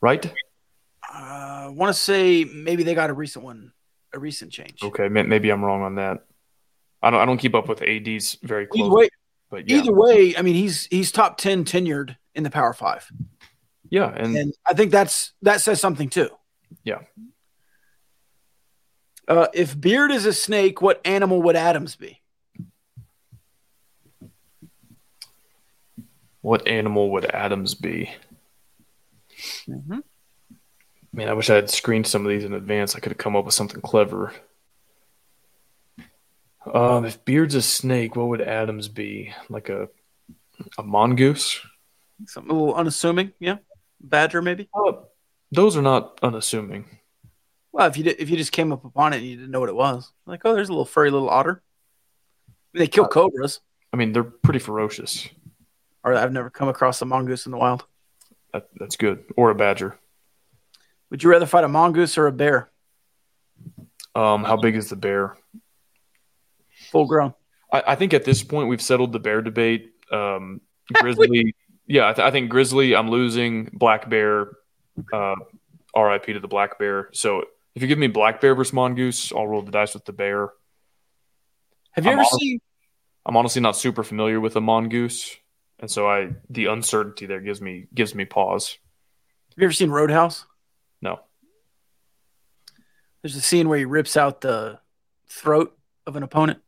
[0.00, 0.32] Right?
[1.02, 3.72] I uh, want to say maybe they got a recent one,
[4.14, 4.82] a recent change.
[4.82, 6.24] Okay, maybe I'm wrong on that.
[7.02, 7.20] I don't.
[7.20, 8.86] I don't keep up with ads very close.
[8.86, 9.08] Either way,
[9.50, 9.76] but yeah.
[9.78, 13.08] either way, I mean, he's he's top ten tenured in the Power Five.
[13.88, 16.30] Yeah, and, and I think that's that says something too.
[16.84, 17.00] Yeah.
[19.28, 22.22] Uh, if Beard is a snake, what animal would Adams be?
[26.42, 28.12] What animal would Adams be?
[29.68, 29.98] Mm-hmm.
[31.16, 32.94] Man, I wish I had screened some of these in advance.
[32.94, 34.34] I could have come up with something clever.
[36.70, 39.32] Um, if Beard's a snake, what would Adams be?
[39.48, 39.88] Like a
[40.76, 41.58] a mongoose?
[42.26, 43.56] Something a little unassuming, yeah.
[43.98, 44.68] Badger, maybe.
[44.74, 44.92] Uh,
[45.50, 46.84] those are not unassuming.
[47.72, 49.60] Well, if you did, if you just came up upon it and you didn't know
[49.60, 51.62] what it was, like, oh, there's a little furry little otter.
[52.46, 53.60] I mean, they kill uh, cobras.
[53.90, 55.26] I mean, they're pretty ferocious.
[56.04, 57.86] Or I've never come across a mongoose in the wild.
[58.52, 59.24] That, that's good.
[59.34, 59.98] Or a badger.
[61.10, 62.70] Would you rather fight a mongoose or a bear?
[64.14, 65.36] Um, how big is the bear?
[66.90, 67.34] Full grown.
[67.72, 69.92] I, I think at this point we've settled the bear debate.
[70.10, 70.60] Um,
[70.94, 71.54] grizzly,
[71.86, 72.94] yeah, I, th- I, think grizzly.
[72.94, 74.52] I'm losing black bear.
[75.12, 75.34] Uh,
[75.94, 76.32] R.I.P.
[76.32, 77.10] to the black bear.
[77.12, 77.44] So
[77.74, 80.50] if you give me black bear versus mongoose, I'll roll the dice with the bear.
[81.92, 82.60] Have you I'm ever honest, seen?
[83.24, 85.36] I'm honestly not super familiar with a mongoose,
[85.78, 88.78] and so I the uncertainty there gives me gives me pause.
[89.50, 90.46] Have you ever seen Roadhouse?
[93.26, 94.78] There's a scene where he rips out the
[95.26, 96.60] throat of an opponent.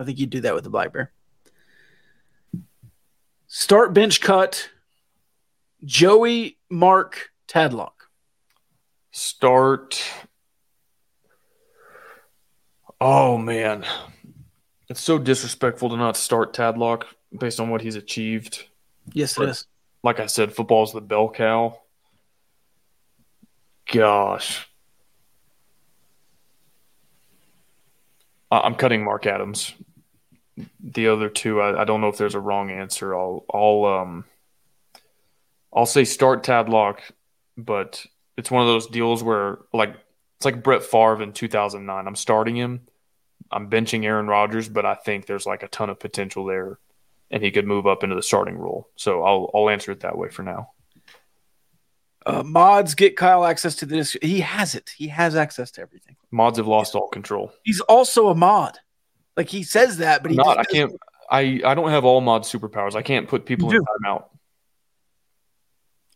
[0.00, 1.12] I think you'd do that with the black bear.
[3.48, 4.70] Start bench cut.
[5.84, 8.08] Joey Mark Tadlock.
[9.10, 10.02] Start.
[12.98, 13.84] Oh man,
[14.88, 17.02] it's so disrespectful to not start Tadlock
[17.38, 18.64] based on what he's achieved.
[19.12, 19.66] Yes, but, it is.
[20.02, 21.78] Like I said, football's the bell cow.
[23.92, 24.66] Gosh.
[28.50, 29.74] I'm cutting Mark Adams.
[30.80, 33.14] The other two, I, I, don't know if there's a wrong answer.
[33.14, 34.24] I'll, I'll, um,
[35.72, 37.00] I'll say start Tadlock,
[37.56, 38.04] but
[38.36, 39.94] it's one of those deals where, like,
[40.36, 42.06] it's like Brett Favre in 2009.
[42.06, 42.80] I'm starting him,
[43.50, 46.78] I'm benching Aaron Rodgers, but I think there's like a ton of potential there,
[47.30, 48.88] and he could move up into the starting role.
[48.96, 50.70] So I'll I'll answer it that way for now.
[52.28, 54.14] Uh, mods get Kyle access to this.
[54.20, 54.90] He has it.
[54.96, 56.14] He has access to everything.
[56.30, 57.52] Mods have lost all control.
[57.64, 58.78] He's also a mod.
[59.36, 60.58] Like he says that, but he not.
[60.58, 60.92] I can't.
[61.30, 62.94] I I don't have all mod superpowers.
[62.94, 63.84] I can't put people in do.
[64.04, 64.24] timeout.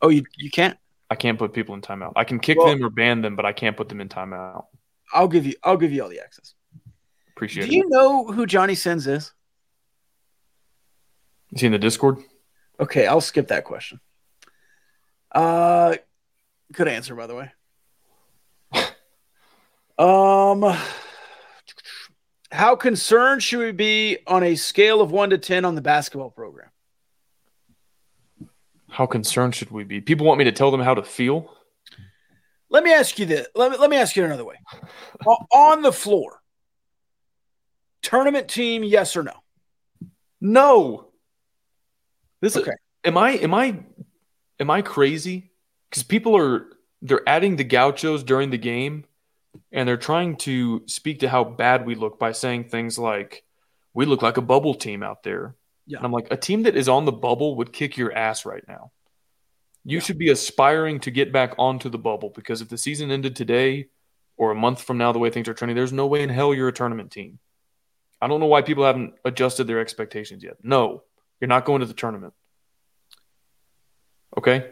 [0.02, 0.76] Oh, you you can't.
[1.08, 2.12] I can't put people in timeout.
[2.16, 4.66] I can kick Well- them or ban them, but I can't put them in timeout.
[5.14, 5.54] I'll give you.
[5.62, 6.54] I'll give you all the access.
[7.36, 7.74] Appreciate Do it.
[7.76, 9.32] you know who Johnny Sins is?
[11.52, 12.18] Is he in the Discord?
[12.80, 14.00] Okay, I'll skip that question.
[15.34, 15.96] Uh,
[16.72, 17.52] good answer, by the way.
[19.98, 20.76] Um,
[22.50, 26.30] how concerned should we be on a scale of one to ten on the basketball
[26.30, 26.68] program?
[28.88, 30.00] How concerned should we be?
[30.00, 31.54] People want me to tell them how to feel.
[32.68, 33.46] Let me ask you this.
[33.54, 34.56] Let me, let me ask you another way.
[35.52, 36.40] On the floor,
[38.02, 39.34] tournament team, yes or no?
[40.40, 41.08] No.
[42.40, 42.70] This Okay.
[42.70, 43.78] is am I am I
[44.62, 45.50] am I crazy?
[45.90, 46.66] Because people are
[47.02, 49.04] they're adding the gauchos during the game
[49.72, 53.44] and they're trying to speak to how bad we look by saying things like
[53.92, 55.56] we look like a bubble team out there.
[55.86, 55.98] Yeah.
[55.98, 58.62] And I'm like, a team that is on the bubble would kick your ass right
[58.66, 58.92] now.
[59.84, 63.34] You should be aspiring to get back onto the bubble because if the season ended
[63.34, 63.88] today
[64.36, 66.54] or a month from now, the way things are trending, there's no way in hell
[66.54, 67.40] you're a tournament team.
[68.20, 70.58] I don't know why people haven't adjusted their expectations yet.
[70.62, 71.02] No,
[71.40, 72.32] you're not going to the tournament.
[74.36, 74.70] Okay.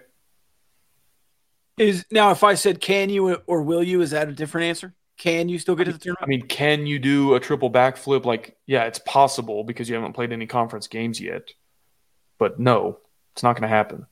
[1.78, 4.94] Is now if I said can you or will you, is that a different answer?
[5.16, 6.24] Can you still get to the tournament?
[6.24, 8.24] I mean, can you do a triple backflip?
[8.24, 11.50] Like, yeah, it's possible because you haven't played any conference games yet.
[12.38, 12.98] But no,
[13.34, 14.06] it's not going to happen.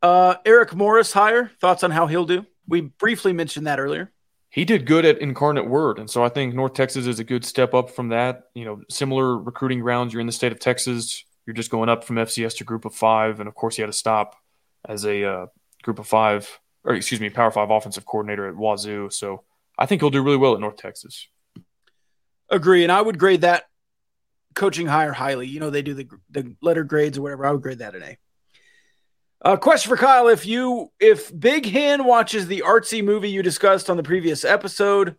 [0.00, 2.46] Uh, Eric Morris higher Thoughts on how he'll do?
[2.68, 4.12] We briefly mentioned that earlier.
[4.50, 7.44] He did good at Incarnate Word, and so I think North Texas is a good
[7.44, 8.50] step up from that.
[8.54, 10.12] You know, similar recruiting grounds.
[10.12, 11.24] You're in the state of Texas.
[11.46, 13.92] You're just going up from FCS to Group of Five, and of course, you had
[13.92, 14.36] to stop
[14.84, 15.46] as a uh,
[15.82, 19.10] Group of Five, or excuse me, Power Five offensive coordinator at Wazoo.
[19.10, 19.44] So
[19.78, 21.28] I think he'll do really well at North Texas.
[22.48, 23.64] Agree, and I would grade that
[24.54, 25.48] coaching hire highly.
[25.48, 27.46] You know, they do the the letter grades or whatever.
[27.46, 28.18] I would grade that an A.
[29.44, 33.90] Uh, question for Kyle: If you if Big Hen watches the artsy movie you discussed
[33.90, 35.16] on the previous episode,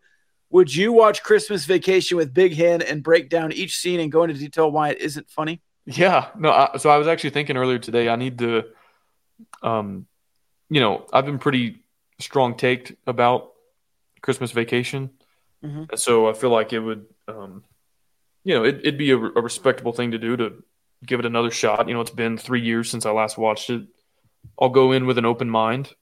[0.50, 4.24] would you watch Christmas Vacation with Big Hen and break down each scene and go
[4.24, 5.62] into detail why it isn't funny?
[5.86, 6.52] Yeah, no.
[6.52, 8.08] I, so I was actually thinking earlier today.
[8.10, 8.64] I need to,
[9.62, 10.06] um,
[10.70, 11.84] you know, I've been pretty
[12.20, 13.52] strong taked about
[14.22, 15.10] Christmas Vacation,
[15.64, 15.90] Mhm.
[15.92, 17.64] and so I feel like it would, um,
[18.44, 20.64] you know, it, it'd be a, a respectable thing to do to
[21.06, 21.88] give it another shot.
[21.88, 23.84] You know, it's been three years since I last watched it.
[24.60, 25.94] I'll go in with an open mind,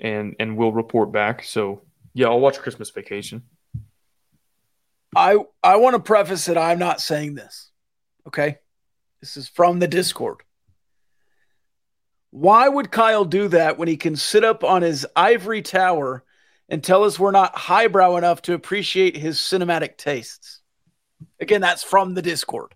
[0.00, 1.42] and and we'll report back.
[1.44, 1.82] So
[2.14, 3.42] yeah, I'll watch Christmas Vacation.
[5.14, 7.70] I I want to preface that I'm not saying this.
[8.26, 8.58] Okay?
[9.24, 10.42] This is from the Discord.
[12.28, 16.24] Why would Kyle do that when he can sit up on his ivory tower
[16.68, 20.60] and tell us we're not highbrow enough to appreciate his cinematic tastes?
[21.40, 22.74] Again, that's from the Discord.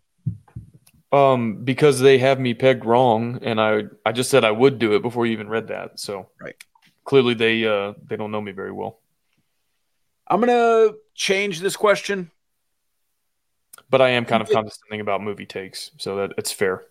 [1.13, 4.95] Um, because they have me pegged wrong, and I I just said I would do
[4.95, 6.01] it before you even read that.
[6.01, 6.57] So Right.
[7.05, 9.01] clearly they uh they don't know me very well.
[10.27, 12.31] I'm going to change this question.
[13.91, 16.85] But I am kind of condescending about movie takes, so that it's fair.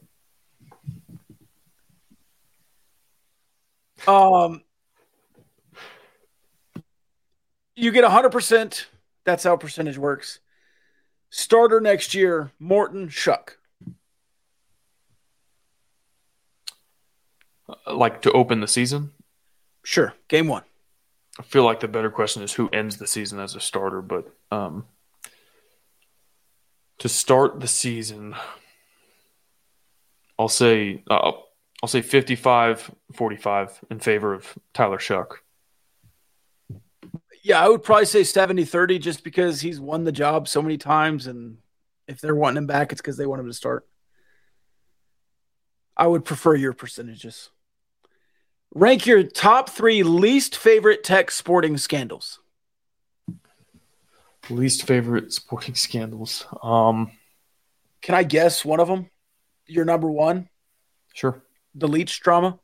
[4.08, 4.62] Um,
[7.76, 8.86] you get 100%.
[9.26, 10.39] That's how percentage works.
[11.30, 13.50] Starter next year, Morton Shough.
[17.70, 19.12] Uh, Like to open the season,
[19.84, 20.14] Sure.
[20.28, 20.64] Game one.
[21.39, 24.02] I feel like the better question is who ends the season as a starter.
[24.02, 24.86] But um,
[27.00, 28.36] to start the season,
[30.39, 31.32] I'll say uh,
[31.82, 35.38] I'll say 55-45 in favor of Tyler Shough.
[37.43, 40.78] Yeah, I would probably say 70 30 just because he's won the job so many
[40.78, 41.28] times.
[41.28, 41.58] And
[42.08, 43.88] if they're wanting him back, it's because they want him to start.
[45.95, 47.50] I would prefer your percentages.
[48.74, 52.39] Rank your top three least favorite tech sporting scandals.
[54.50, 56.45] Least favorite sporting scandals.
[56.64, 57.12] Um,
[58.02, 59.10] Can I guess one of them?
[59.66, 60.48] Your number one,
[61.14, 61.43] sure.
[61.76, 62.58] the Leach drama.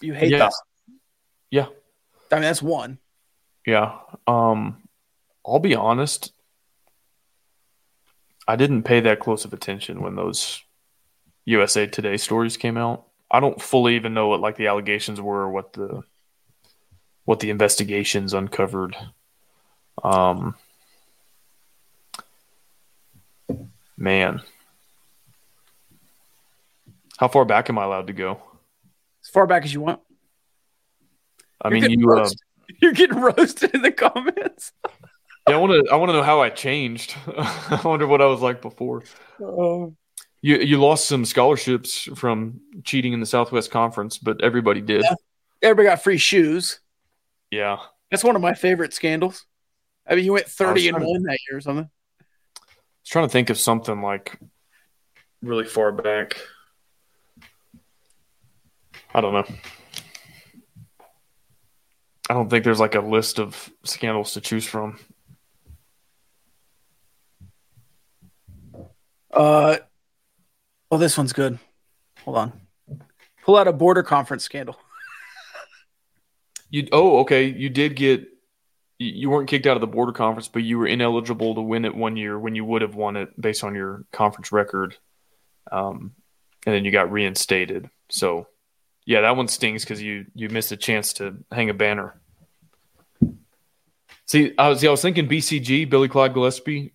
[0.00, 0.52] You hate that.
[1.50, 1.66] Yeah.
[2.30, 2.98] I mean, that's one.
[3.66, 3.98] Yeah.
[4.26, 4.82] Um,
[5.44, 6.32] I'll be honest.
[8.46, 10.62] I didn't pay that close of attention when those
[11.44, 13.06] USA Today stories came out.
[13.30, 16.02] I don't fully even know what like the allegations were, or what the
[17.24, 18.96] what the investigations uncovered.
[20.04, 20.54] Um,
[23.98, 24.40] Man.
[27.18, 28.40] How far back am I allowed to go?
[29.24, 30.00] As far back as you want.
[31.60, 32.30] I You're mean, you uh,
[32.80, 34.72] you're getting roasted in the comments.
[35.48, 35.92] yeah, I want to.
[35.92, 37.16] I want to know how I changed.
[37.36, 39.02] I wonder what I was like before.
[39.42, 39.96] Oh.
[40.42, 45.02] You you lost some scholarships from cheating in the Southwest Conference, but everybody did.
[45.02, 45.14] Yeah.
[45.60, 46.78] Everybody got free shoes.
[47.50, 47.78] Yeah.
[48.12, 49.44] That's one of my favorite scandals.
[50.08, 51.84] I mean, he went 30 and trying to- 1 that year or something.
[51.84, 52.60] I
[53.02, 54.38] was trying to think of something like
[55.42, 56.38] really far back.
[59.14, 59.44] I don't know.
[62.30, 64.98] I don't think there's like a list of scandals to choose from.
[69.32, 69.76] Uh,
[70.90, 71.58] oh, this one's good.
[72.24, 72.52] Hold on.
[73.44, 74.76] Pull out a border conference scandal.
[76.70, 78.28] You oh okay, you did get
[78.98, 81.94] you weren't kicked out of the border conference, but you were ineligible to win it
[81.94, 84.96] one year when you would have won it based on your conference record.
[85.70, 86.12] Um,
[86.66, 87.88] and then you got reinstated.
[88.10, 88.48] So
[89.06, 92.20] yeah, that one stings because you you missed a chance to hang a banner.
[94.26, 96.92] See, I was I was thinking BCG, Billy Clyde Gillispie.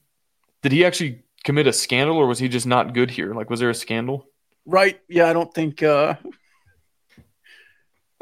[0.62, 3.34] Did he actually commit a scandal, or was he just not good here?
[3.34, 4.28] Like, was there a scandal?
[4.66, 5.00] Right.
[5.10, 6.16] Yeah, I don't think uh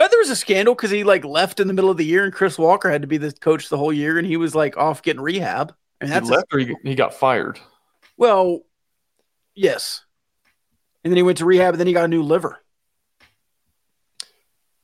[0.01, 2.23] uh, there was a scandal because he like left in the middle of the year
[2.23, 4.77] and Chris Walker had to be the coach the whole year and he was like
[4.77, 5.73] off getting rehab.
[5.99, 7.59] I mean, He that's a- left or he, he got fired.
[8.17, 8.61] well,
[9.55, 10.03] yes.
[11.03, 12.59] And then he went to rehab and then he got a new liver.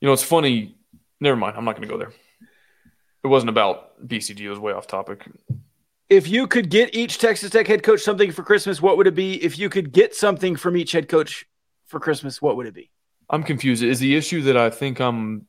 [0.01, 0.75] You know, it's funny.
[1.19, 1.55] Never mind.
[1.57, 2.11] I'm not going to go there.
[3.23, 4.41] It wasn't about BCG.
[4.41, 5.25] It was way off topic.
[6.09, 9.15] If you could get each Texas Tech head coach something for Christmas, what would it
[9.15, 9.43] be?
[9.43, 11.45] If you could get something from each head coach
[11.85, 12.91] for Christmas, what would it be?
[13.29, 13.83] I'm confused.
[13.83, 15.45] Is the issue that I think I'm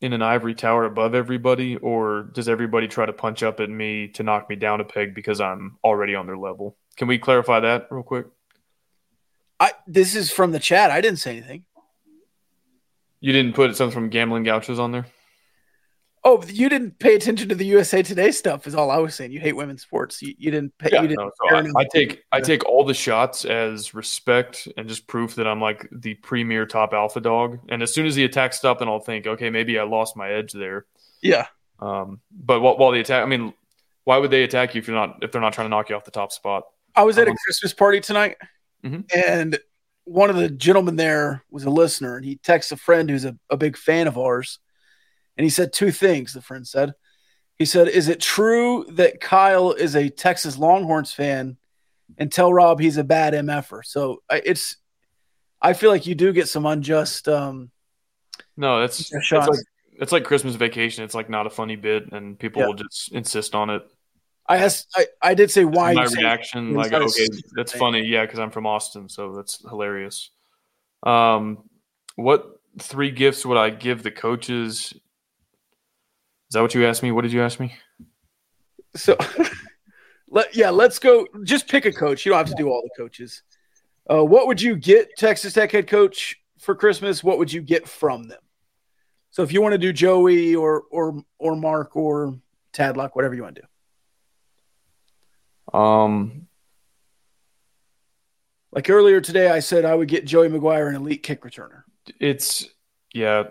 [0.00, 4.08] in an ivory tower above everybody, or does everybody try to punch up at me
[4.08, 6.76] to knock me down a peg because I'm already on their level?
[6.96, 8.26] Can we clarify that real quick?
[9.58, 10.90] I this is from the chat.
[10.90, 11.64] I didn't say anything.
[13.20, 15.06] You didn't put something from Gambling Gauchos on there?
[16.22, 18.66] Oh, you didn't pay attention to the USA Today stuff.
[18.66, 19.32] Is all I was saying.
[19.32, 20.20] You hate women's sports.
[20.20, 20.90] You, you didn't pay.
[20.92, 24.68] Yeah, you didn't no, so I, I take I take all the shots as respect
[24.76, 27.58] and just proof that I'm like the premier top alpha dog.
[27.70, 30.30] And as soon as the attack stopped, then I'll think, okay, maybe I lost my
[30.30, 30.84] edge there.
[31.22, 31.46] Yeah.
[31.78, 33.54] Um, but while, while the attack, I mean,
[34.04, 35.96] why would they attack you if you're not if they're not trying to knock you
[35.96, 36.64] off the top spot?
[36.94, 38.36] I was at a Um, Christmas party tonight,
[38.84, 39.10] Mhm.
[39.14, 39.58] and
[40.04, 43.36] one of the gentlemen there was a listener, and he texts a friend who's a,
[43.48, 44.58] a big fan of ours,
[45.36, 46.32] and he said two things.
[46.32, 46.94] The friend said,
[47.58, 51.56] he said, "Is it true that Kyle is a Texas Longhorns fan?"
[52.18, 53.84] And tell Rob he's a bad mf'er.
[53.84, 54.76] So it's,
[55.62, 57.28] I feel like you do get some unjust.
[57.28, 57.70] um
[58.56, 59.60] No, that's it's like
[59.92, 61.04] it's like Christmas vacation.
[61.04, 62.66] It's like not a funny bit, and people Yeah.
[62.68, 63.82] will just insist on it.
[64.48, 65.94] I asked, I, I did say why.
[65.94, 67.78] My reaction, like, okay, that's thing.
[67.78, 70.30] funny, yeah, because I'm from Austin, so that's hilarious.
[71.04, 71.68] Um,
[72.16, 74.92] what three gifts would I give the coaches?
[76.50, 77.12] Is that what you asked me?
[77.12, 77.72] What did you ask me?
[78.96, 79.16] So,
[80.28, 81.26] let yeah, let's go.
[81.44, 82.26] Just pick a coach.
[82.26, 83.42] You don't have to do all the coaches.
[84.10, 87.22] Uh, what would you get Texas Tech head coach for Christmas?
[87.22, 88.40] What would you get from them?
[89.30, 92.40] So, if you want to do Joey or or or Mark or
[92.72, 93.62] Tadlock, whatever you want to
[95.72, 95.78] do.
[95.78, 96.48] Um,
[98.72, 101.82] Like earlier today, I said I would get Joey McGuire an elite kick returner.
[102.18, 102.66] it's
[103.14, 103.44] yeah.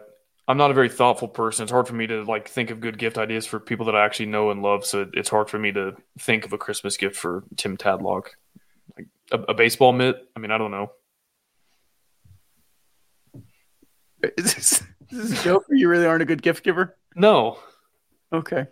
[0.50, 1.64] I'm not a very thoughtful person.
[1.64, 4.04] It's hard for me to like think of good gift ideas for people that I
[4.04, 4.86] actually know and love.
[4.86, 8.30] So it's hard for me to think of a Christmas gift for Tim Tadlock,
[8.98, 10.18] like a, a baseball mitt.
[10.36, 10.92] I mean, I don't know.
[14.24, 15.66] Is this, is this a joke?
[15.70, 16.98] You really aren't a good gift giver?
[17.16, 17.60] No,
[18.32, 18.66] Okay.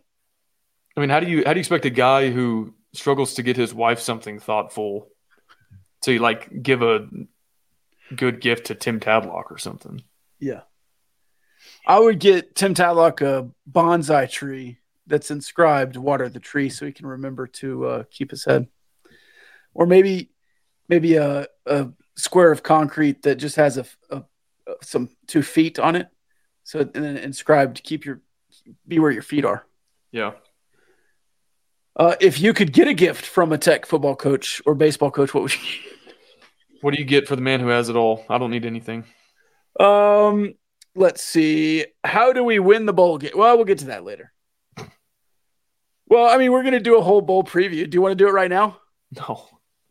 [0.96, 3.58] I mean, how do you how do you expect a guy who struggles to get
[3.58, 5.10] his wife something thoughtful
[6.02, 7.08] to like give a
[8.16, 10.02] good gift to Tim Tadlock or something?
[10.40, 10.62] Yeah.
[11.88, 16.92] I would get Tim Tadlock a bonsai tree that's inscribed water the tree so he
[16.92, 18.68] can remember to uh, keep his head.
[19.74, 20.30] Or maybe
[20.90, 24.18] maybe a, a square of concrete that just has a, a,
[24.68, 26.10] a- some two feet on it.
[26.66, 28.22] So and then inscribed keep your
[28.86, 29.66] be where your feet are.
[30.12, 30.34] Yeah.
[31.96, 35.34] Uh, if you could get a gift from a tech football coach or baseball coach,
[35.34, 35.60] what would you
[36.82, 38.26] What do you get for the man who has it all?
[38.30, 39.06] I don't need anything.
[39.80, 40.54] Um,
[40.98, 41.86] let's see.
[42.04, 43.32] How do we win the bowl game?
[43.36, 44.34] Well, we'll get to that later.
[46.10, 47.90] Well, I mean, we're gonna do a whole bowl preview.
[47.90, 48.80] Do you want to do it right now?
[49.16, 49.48] No.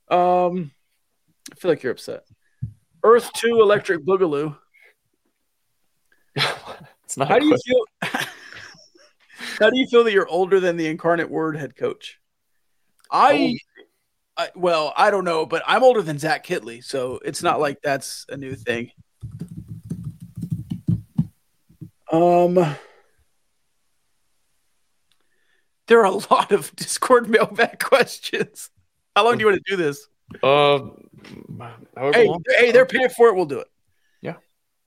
[0.09, 0.73] Um,
[1.51, 2.25] I feel like you're upset.
[3.03, 4.57] Earth Two Electric Boogaloo.
[7.05, 7.29] It's not.
[7.29, 7.85] How do you feel?
[9.61, 12.19] How do you feel that you're older than the incarnate word head coach?
[13.13, 13.57] I
[14.37, 17.81] I, well, I don't know, but I'm older than Zach Kittley, so it's not like
[17.81, 18.91] that's a new thing.
[22.13, 22.77] Um,
[25.89, 28.71] there are a lot of Discord mailbag questions.
[29.15, 30.07] How long do you want to do this?
[30.43, 30.81] Uh,
[32.13, 32.43] Hey, long.
[32.59, 33.35] hey, they're paying for it.
[33.35, 33.69] We'll do it.
[34.21, 34.35] Yeah.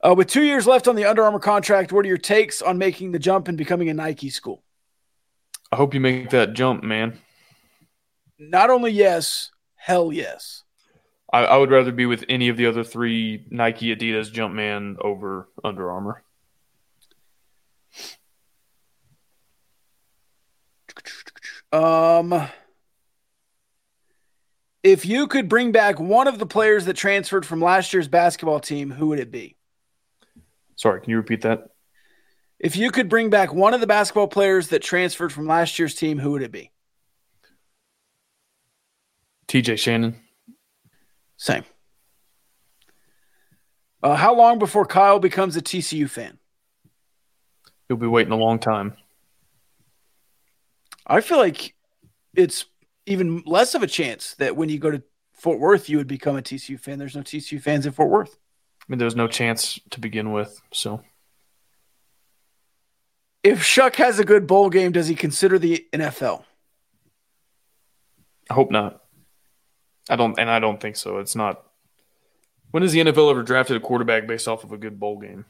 [0.06, 2.78] Uh, with two years left on the Under Armour contract, what are your takes on
[2.78, 4.62] making the jump and becoming a Nike school?
[5.72, 7.18] I hope you make that jump, man.
[8.38, 10.62] Not only yes, hell yes.
[11.32, 15.48] I, I would rather be with any of the other three Nike, Adidas, Jumpman over
[15.64, 16.22] Under Armour.
[21.72, 22.48] Um,
[24.82, 28.60] if you could bring back one of the players that transferred from last year's basketball
[28.60, 29.56] team, who would it be?
[30.76, 31.68] Sorry, can you repeat that?
[32.58, 35.94] If you could bring back one of the basketball players that transferred from last year's
[35.94, 36.70] team, who would it be?
[39.48, 40.16] TJ Shannon.
[41.36, 41.64] Same.
[44.02, 46.38] Uh, how long before Kyle becomes a TCU fan?
[47.88, 48.94] He'll be waiting a long time.
[51.06, 51.74] I feel like
[52.34, 52.64] it's
[53.06, 56.36] even less of a chance that when you go to Fort Worth, you would become
[56.36, 56.98] a TCU fan.
[56.98, 58.36] There's no TCU fans in Fort Worth.
[58.80, 60.60] I mean, there's no chance to begin with.
[60.72, 61.02] So
[63.42, 66.44] If Shough has a good bowl game, does he consider the NFL?
[68.50, 69.02] I hope not.
[70.08, 71.18] I don't, and I don't think so.
[71.18, 71.62] It's not.
[72.72, 75.44] When has the NFL ever drafted a quarterback based off of a good bowl game?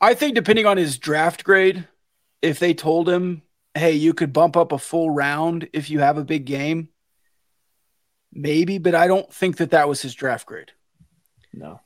[0.00, 1.86] I think depending on his draft grade,
[2.42, 3.42] if they told him,
[3.74, 6.88] hey, you could bump up a full round if you have a big game,
[8.32, 10.72] maybe, but I don't think that that was his draft grade.
[11.54, 11.80] No,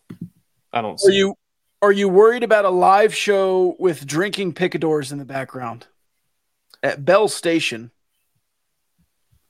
[0.73, 1.01] I don't.
[1.05, 1.35] Are you
[1.83, 5.87] are you worried about a live show with drinking picadors in the background
[6.83, 7.91] at Bell Station?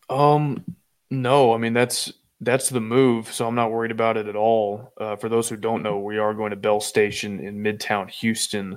[0.09, 0.65] Um,
[1.11, 1.55] no.
[1.55, 3.33] I mean, that's that's the move.
[3.33, 4.93] So I'm not worried about it at all.
[4.99, 8.77] Uh, for those who don't know, we are going to Bell Station in Midtown Houston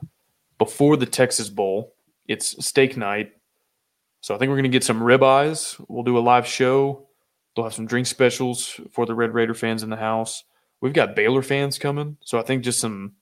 [0.58, 1.94] before the Texas Bowl.
[2.30, 3.32] It's steak night,
[4.22, 5.84] so I think we're going to get some ribeyes.
[5.88, 7.08] We'll do a live show.
[7.58, 10.44] We'll have some drink specials for the Red Raider fans in the house.
[10.80, 13.14] We've got Baylor fans coming, so I think just some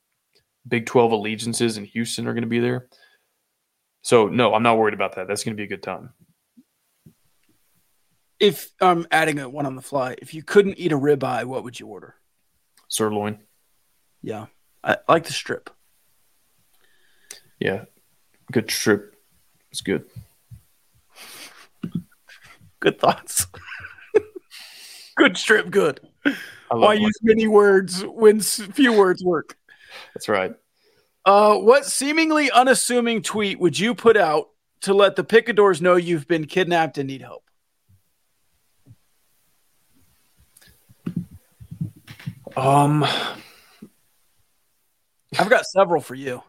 [0.67, 2.89] Big 12 allegiances in Houston are going to be there.
[4.01, 5.29] So no, I'm not worried about that.
[5.29, 6.09] That's going to be a good time.
[8.41, 11.63] If I'm adding a one on the fly, if you couldn't eat a ribeye, what
[11.63, 12.15] would you order?
[12.89, 13.39] Sirloin.
[14.21, 14.47] Yeah,
[14.83, 15.69] I like the strip.
[17.57, 17.85] Yeah,
[18.51, 19.15] good trip.
[19.71, 20.05] It's good.
[22.79, 23.47] Good thoughts.
[25.15, 25.69] good trip.
[25.69, 25.99] Good.
[26.25, 29.57] I Why use many words when few words work?
[30.13, 30.53] That's right.
[31.25, 34.49] Uh, what seemingly unassuming tweet would you put out
[34.81, 37.43] to let the picadors know you've been kidnapped and need help?
[42.55, 43.05] Um,
[45.37, 46.41] I've got several for you.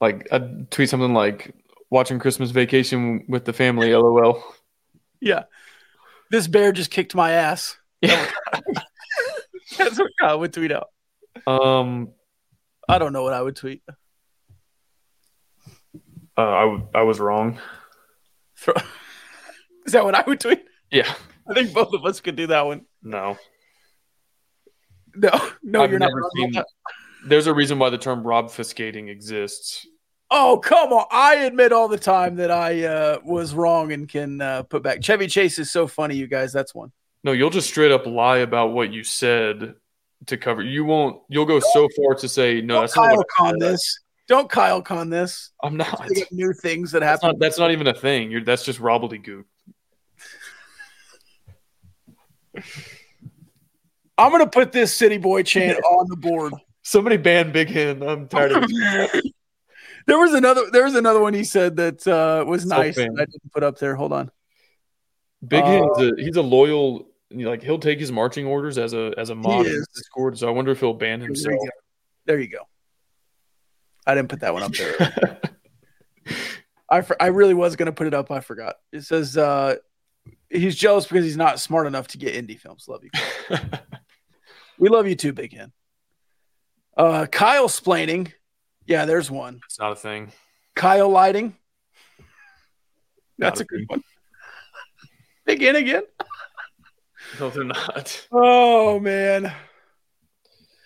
[0.00, 1.54] Like I'd tweet something like
[1.90, 3.94] watching Christmas Vacation with the family.
[3.94, 4.42] LOL.
[5.20, 5.44] Yeah.
[6.30, 7.76] This bear just kicked my ass.
[8.00, 8.30] Yeah.
[9.76, 10.88] That's what I would tweet out.
[11.46, 12.10] Um,
[12.88, 13.82] I don't know what I would tweet.
[13.88, 13.92] uh,
[16.36, 17.58] I w- I was wrong.
[19.86, 20.64] Is that what I would tweet?
[20.90, 21.12] Yeah.
[21.50, 22.82] I think both of us could do that one.
[23.02, 23.36] No.
[25.14, 25.30] No,
[25.62, 26.12] no, I've you're not.
[26.36, 26.52] seen-.
[27.26, 29.86] There's a reason why the term obfuscating exists.
[30.30, 31.06] Oh, come on.
[31.10, 35.02] I admit all the time that I uh, was wrong and can uh, put back.
[35.02, 36.52] Chevy Chase is so funny, you guys.
[36.52, 36.92] That's one.
[37.24, 39.74] No, you'll just straight up lie about what you said
[40.26, 40.62] to cover.
[40.62, 41.22] You won't.
[41.28, 42.74] You'll go so far to say no.
[42.74, 44.00] Don't That's Kyle what I Con this.
[44.28, 45.50] Don't Kyle Con this.
[45.62, 46.06] I'm not.
[46.10, 47.38] Get new things that That's happen.
[47.38, 48.30] not, that's not even a thing.
[48.30, 49.44] You're, that's just gobbledygook.
[54.18, 56.52] I'm going to put this City Boy chant on the board.
[56.82, 58.02] Somebody ban Big Hen.
[58.02, 59.32] I'm tired of it.
[60.08, 60.62] There was another.
[60.72, 62.98] There was another one he said that uh, was So nice.
[62.98, 63.94] I didn't put up there.
[63.94, 64.30] Hold on.
[65.46, 67.08] Big Uh, a, he's a loyal.
[67.30, 69.84] Like he'll take his marching orders as a as a mod in.
[69.94, 70.38] Discord.
[70.38, 71.54] So I wonder if he'll ban There you himself.
[71.56, 71.70] go.
[72.24, 72.66] There you go.
[74.06, 75.40] I didn't put that one up there.
[76.90, 78.30] I for, I really was going to put it up.
[78.30, 78.76] I forgot.
[78.90, 79.76] It says uh,
[80.48, 82.86] he's jealous because he's not smart enough to get indie films.
[82.88, 83.58] Love you.
[84.78, 85.70] we love you too, Big Hen.
[86.96, 88.32] Uh, Kyle splaining.
[88.88, 89.60] Yeah, there's one.
[89.66, 90.32] it's not a thing.
[90.74, 91.54] Kyle lighting.
[93.36, 94.02] That's Not a good one.
[95.44, 96.04] Big Hen again.
[97.38, 98.26] No, they're not.
[98.32, 99.52] Oh man.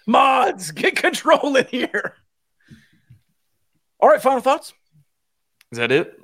[0.07, 2.17] Mods, get control in here.
[4.01, 4.75] All right, final thoughts.
[5.71, 6.19] Is that it?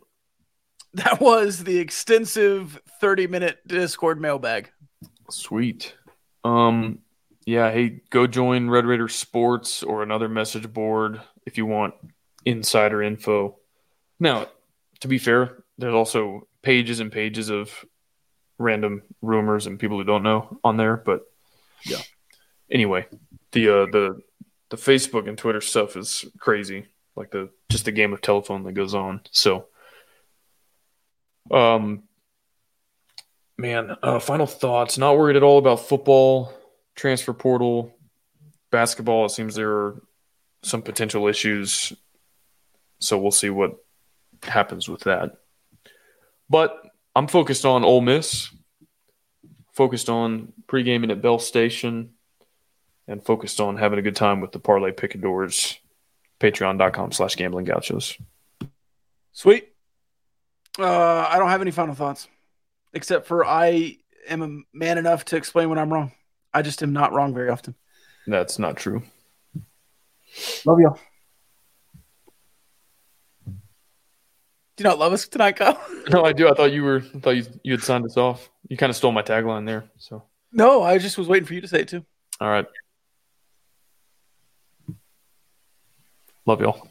[0.95, 4.71] That was the extensive 30 minute Discord mailbag.
[5.31, 5.95] Sweet.
[6.43, 6.99] Um,
[7.47, 7.71] yeah.
[7.71, 11.95] Hey, go join Red Raider Sports or another message board if you want
[12.45, 13.57] insider info.
[14.20, 14.47] Now,
[15.01, 17.73] to be fair, there's also pages and pages of
[18.59, 20.99] random rumors and people who don't know on there.
[20.99, 21.23] But
[21.87, 22.03] yeah.
[22.70, 23.07] Anyway,
[23.53, 24.20] the uh, the
[24.69, 26.87] the Facebook and Twitter stuff is crazy.
[27.16, 29.23] Like the just the game of telephone that goes on.
[29.31, 29.69] So,
[31.51, 32.03] um,
[33.57, 34.99] man, uh, final thoughts.
[34.99, 36.53] Not worried at all about football,
[36.95, 37.95] transfer portal,
[38.70, 39.25] basketball.
[39.25, 40.03] It seems there are
[40.63, 41.93] some potential issues.
[43.01, 43.77] So we'll see what
[44.43, 45.33] happens with that.
[46.51, 46.77] But
[47.15, 48.49] I'm focused on Ole Miss,
[49.73, 52.15] focused on pre-gaming at Bell Station,
[53.07, 55.79] and focused on having a good time with the Parlay Picadors.
[56.41, 58.17] Patreon.com slash gambling gauchos.
[59.33, 59.69] Sweet.
[60.79, 62.29] Uh, I don't have any final thoughts,
[62.93, 63.97] except for I
[64.29, 66.13] am a man enough to explain when I'm wrong.
[66.55, 67.75] I just am not wrong very often.
[68.29, 69.03] That's not true.
[70.65, 70.99] Love y'all.
[74.77, 75.81] Do you not love us tonight, Kyle?
[76.11, 76.49] No, I do.
[76.49, 77.03] I thought you were.
[77.15, 78.49] I thought you you had signed us off.
[78.69, 79.85] You kind of stole my tagline there.
[79.99, 80.23] So
[80.53, 82.03] No, I just was waiting for you to say it too.
[82.41, 82.65] all right.
[86.47, 86.89] Love y'all.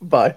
[0.00, 0.36] Bye.